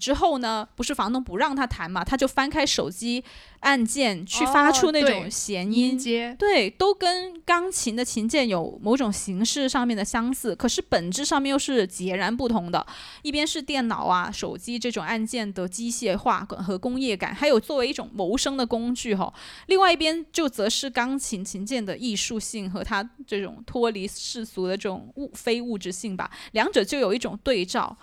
[0.01, 3.22] 之后呢，不是房东不让他弹嘛，他就翻开手机
[3.61, 12.84] 按键去发哦出那种弦音阶，对，都跟钢琴的琴键有某种形式上面的相似，可是本质上面又是截然不同的。
[13.22, 19.32] 一边是电脑啊、手机这种按键的机械化和工业感，还有作为一种谋生的工具哈、
[19.66, 27.94] 另外一边就则是钢琴琴键的艺术性和它这种脱离世俗的这种物非物质性吧，两者就有一种对照，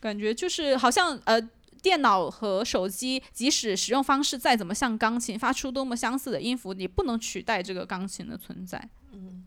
[0.00, 1.40] 感觉就是好像呃。
[1.82, 8.90] 电脑和手机，即使使用方式再怎么像钢琴，发出多么相似的音符，你不能取代这个钢琴的存在。
[9.14, 9.46] 嗯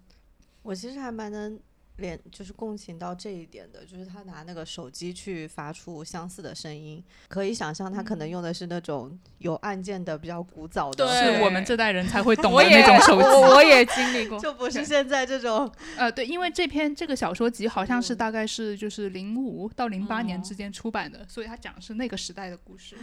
[0.64, 1.60] 我其实还蛮能
[1.98, 13.28] 连就是共情到这一点的，就是他拿那个手机去发出相似的声音，可以想象他可能用的是那种有按键的比较古早的，是我们这代人才会懂的那种手机。
[13.28, 14.40] 我我也经历 过。
[14.40, 22.96] 就不是现在这种 呃，对，因为这篇这个小说集好像是嗯大概是就是零五到零八年哦之间出版的，所以他讲的是那个时代的故事。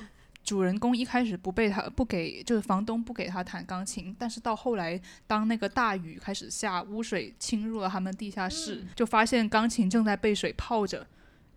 [0.42, 11.06] 主人公一开始不被他不给，就是房东不给他弹钢琴，但是到后来，当那个大雨开始下，污水侵入了他们地下室，就发现钢琴正在被水泡着，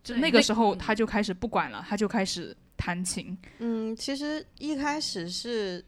[0.03, 3.35] 就那个时候他就开始不管了，他就开始弹琴。
[3.59, 5.83] 嗯，其实一开始是，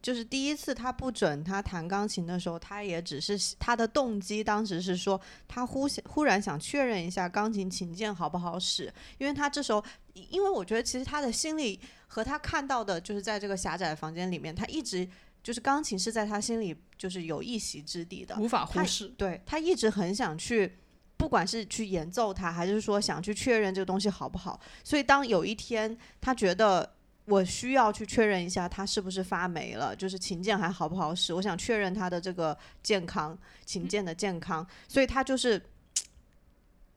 [0.00, 9.84] 就是第一次他不准他弹钢琴的时候，他也只是他的动机当时是说他忽想忽然想确认一下钢琴琴键好不好使，因为他这时候，
[10.14, 15.08] 因为我觉得其实他的心里和他看到的，就是在这个狭窄的房间里面，他一直
[15.42, 19.08] 就是钢琴是在他心里就是有一席之地的，无法他忽视。
[19.16, 20.78] 对他一直很想去，
[21.16, 24.60] 不管是去演奏它，还是说想去确认这个东西好不好。
[24.84, 26.94] 所以当有一天他觉得
[27.28, 35.60] 我需要去确认一下它是不是发霉了，就是琴键还好不好使，我想确认它的这个健康，琴键的健康，所以他就是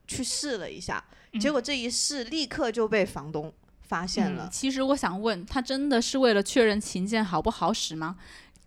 [0.08, 1.04] 去试了一下，
[1.40, 4.50] 结果这一试立刻就被房东发现了。
[4.52, 8.18] 其实我想问，他真的是为了确认琴键好不好使吗？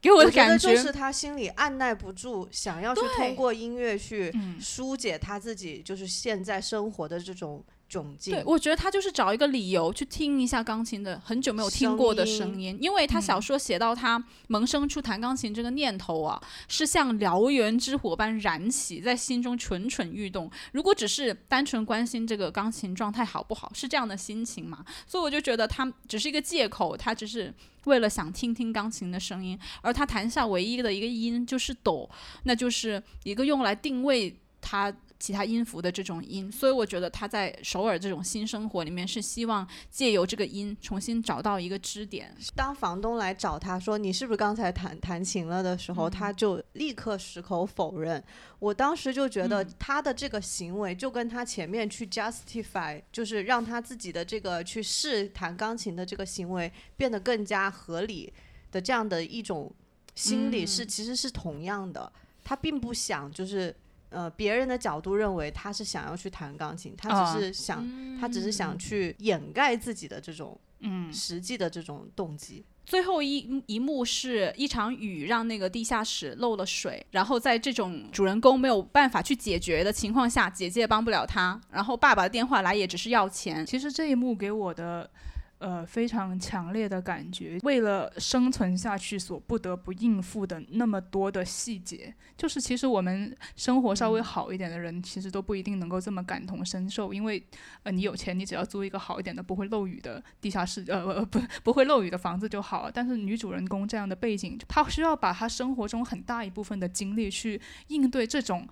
[0.00, 8.34] 给我的感觉就是他心里按耐不住，想要去通过音乐去嗯疏解他自己就是现在生活的这种窘境。
[8.34, 20.50] 对，我觉得他就是找一个理由去听一下钢琴的很久没有听过的声音声音，因为他小说写到他萌生出弹钢琴这个念头啊，是像燎原之火般燃起，在心中蠢蠢欲动。
[20.72, 24.84] 如果只是单纯关心这个钢琴状态好不好，是这样的心情嘛？
[25.06, 27.52] 所以我就觉得他只是一个借口，他只是
[27.84, 32.08] 为了想听听钢琴的声音，而他弹下唯一的一个音就是哆，
[32.44, 42.34] 那就是一个用来定位他其他音符的这种音，所以我觉得他在首尔这种新生活里面是希望借由这个音重新找到一个支点。
[42.54, 48.22] 当房东来找他说你是不是刚才弹弹琴了的时候，他就立刻矢口否认。
[48.58, 58.32] 我当时就觉得他的这个行为就跟他前面去 justify，就是让他自己的这个去试弹钢琴的这个行为变得更加合理
[58.70, 59.72] 的这样的一种
[60.14, 62.12] 心理是、其实是同样的。
[62.42, 63.74] 他并不想就是。
[64.14, 67.84] 呃，别人的角度认为他是想要去弹钢琴，他啊只是想，
[68.20, 72.64] 他只是想去掩盖自己的这种嗯，实际的这种动机。
[72.86, 83.66] 最后一一幕是一场雨让那个地下室漏了水，然后在这种主人公没有办法去解决的情况下，姐姐也帮不了他，然后爸爸的电话来也只是要钱。
[83.66, 85.10] 其实这一幕给我的。
[85.58, 97.42] 呃，非常强烈的感觉，为了生存下去所不得不应付的那么多的细节，就是其实我们生活稍微好一点的人，其实都不一定能够这么感同身受，因为
[97.84, 102.90] 呃，你有钱，你只要租一个好一点的不会漏雨的地下室，呃呃不不会漏雨的房子就好了。
[102.92, 108.68] 但是女主人公这样的背景，她需要把她生活中很大一部分的精力去应对这种。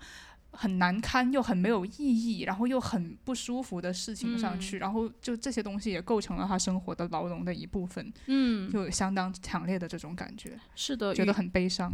[0.53, 11.91] 很难堪又很没有意义，然后又很不舒服的事情上去，然后就这些东西也构成了他生活的牢笼的一部分，嗯，就有相当强烈的这种感觉，是的，觉得很悲伤。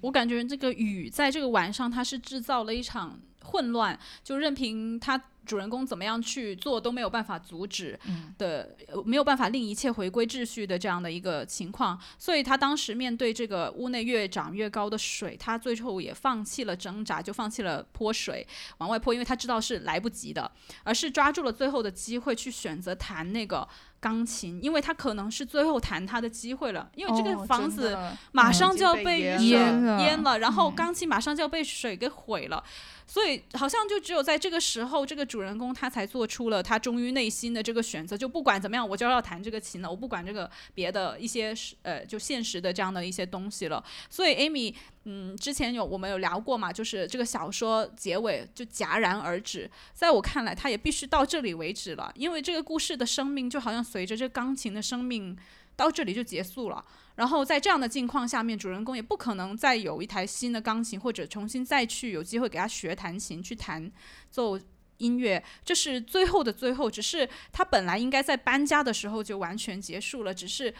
[0.00, 11.98] 我感觉这个雨在这个晚上，它是制造了一场混乱，就任凭他主人公怎么样去做，都没有办法阻止嗯的，呃没有办法令一切回归秩序的这样的一个情况。
[12.18, 18.46] 所以他当时面对这个屋内越涨越高的水，他最后也放弃了挣扎，就放弃了泼水
[18.78, 20.48] 往外泼，因为他知道是来不及的，
[20.84, 23.66] 而是抓住了最后的机会去选择弹那个
[24.00, 27.96] 钢琴，因为他可能是最后弹他的机会了，因为这个哦房子。
[28.32, 32.62] 马上就要被淹了淹了，然后嗯钢琴马上就要被水给毁了，
[33.06, 43.82] 所以好像就只有在这个时候，这个主人公他才做出了他忠于内心的这个选择，就不管怎么样，我就要弹这个琴了，我不管这个别的一些是呃就现实的这样的一些东西了。
[44.08, 44.74] 所以 Amy，
[45.04, 55.36] 嗯，之前有我们有聊过嘛，就是这个小说结尾就戛然而止，在我看来，它也必须到这里为止了，因为这个故事的生命就好像随着这钢琴的生命
[55.74, 56.84] 到这里就结束了。
[57.16, 63.90] 然后在这样的境况下面，主人公也不可能再有一台新的钢琴，或者重新再去有机会给他学弹琴，去弹
[64.30, 64.58] 奏
[64.98, 65.42] 音乐。
[65.64, 70.72] 这是最后的最后，只是他本来应该在搬家的时候就完全结束了，只是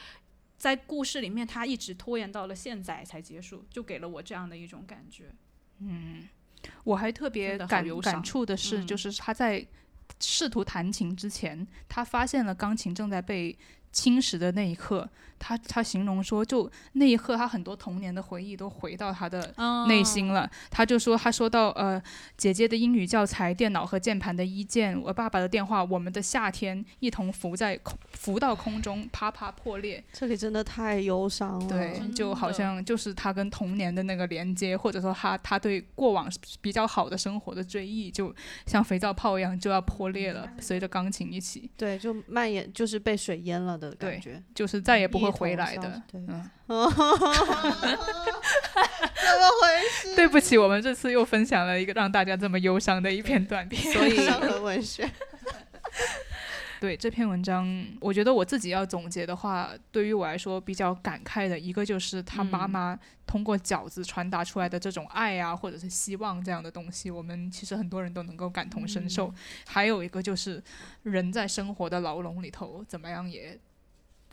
[0.56, 5.24] 在故事里面他一直拖延到了现在才结束，就给了我这样的一种感觉。
[5.80, 6.28] 嗯
[6.84, 9.66] 我还特别感感触的是，嗯就是他在
[10.20, 13.56] 试图弹琴之前，他发现了钢琴正在被
[13.92, 20.48] 侵蚀的那一刻，他他形容说，就那一刻，他很多童年的回忆都回到他的嗯内心了。
[20.70, 22.00] 他就说，他说到呃，
[22.36, 30.02] 姐姐的英语教材、电脑和键盘的一键，我爸爸的电话，我们的夏天一同浮在空，浮到空中，啪啪破裂。
[30.12, 31.66] 这里真的太忧伤了。
[31.68, 36.30] 对，就好像就是他跟童年的那个连接，或者说他他对过往
[36.60, 38.34] 比较好的生活的追忆，就
[38.66, 41.70] 像肥皂泡一样就要破裂了，随着钢琴一起。
[41.76, 46.02] 对，就蔓延，就是被水淹了的感觉，就是再也不会回来的。
[46.12, 46.90] 对， 嗯，怎么
[49.60, 50.14] 回事？
[50.14, 53.92] 对不起，我们这次又分享了一个让大家这么忧伤的一篇短篇。
[53.92, 55.10] 所以伤痕文学，
[56.80, 69.32] 对这篇文章，我觉得我自己要总结的话，对于我来说比较感慨的一个就是他妈嗯妈通过饺子传达出来的这种爱啊，或者是希望这样的东西，我们其实很多人都能够感同身受。
[69.66, 70.62] 还有一个就是
[71.02, 73.58] 人在生活的牢笼里头，怎么样也。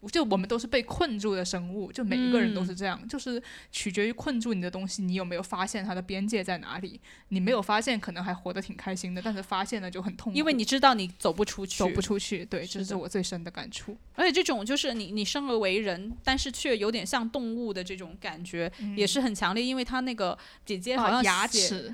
[0.08, 3.42] 就我们都是被困住的生物，就每一个人都是这样，就是
[3.72, 7.00] 取决于困住你的东西，你有没有发现它的边界在哪里？
[7.30, 12.46] 你没有发现，可能还活得挺开心的，但是发现了就很痛苦，因为你知道你走不出去，走不出去。
[12.46, 13.98] 对，这是我最深的感触。
[14.16, 19.64] 而且这种就是你你生而为人，但是却有点像动物的这种感觉，也是很强烈。
[19.64, 21.94] 因为他那个姐姐好像啊牙，齿，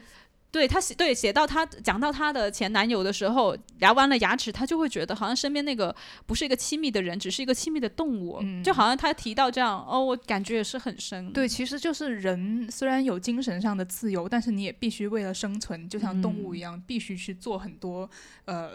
[0.53, 5.93] 对她写对写到她讲到她的前男友的时候，聊完了牙齿，她就会觉得好像身边那个
[6.27, 11.33] 不是一个亲密的人，只是一个亲密的动物，嗯就好像她提到这样，哦，我感觉也是很深。
[11.33, 18.07] 对，其实就是人虽然有精神上的自由，但是你也必须为了生存，就像动物一样，必须去做很多
[18.45, 18.73] 呃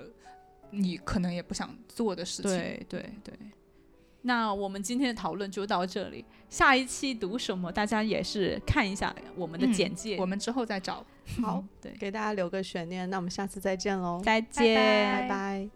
[0.70, 2.51] 你可能也不想做的事情。
[2.51, 3.35] 对对对。
[4.23, 10.16] 那我们今天的讨论就到这里，下一期读什么，大家也是看一下我们的嗯简介。
[10.19, 11.05] 我们之后再找。
[11.43, 15.69] 好，对，给大家留个悬念，那我们下次再见喽，再见，拜拜拜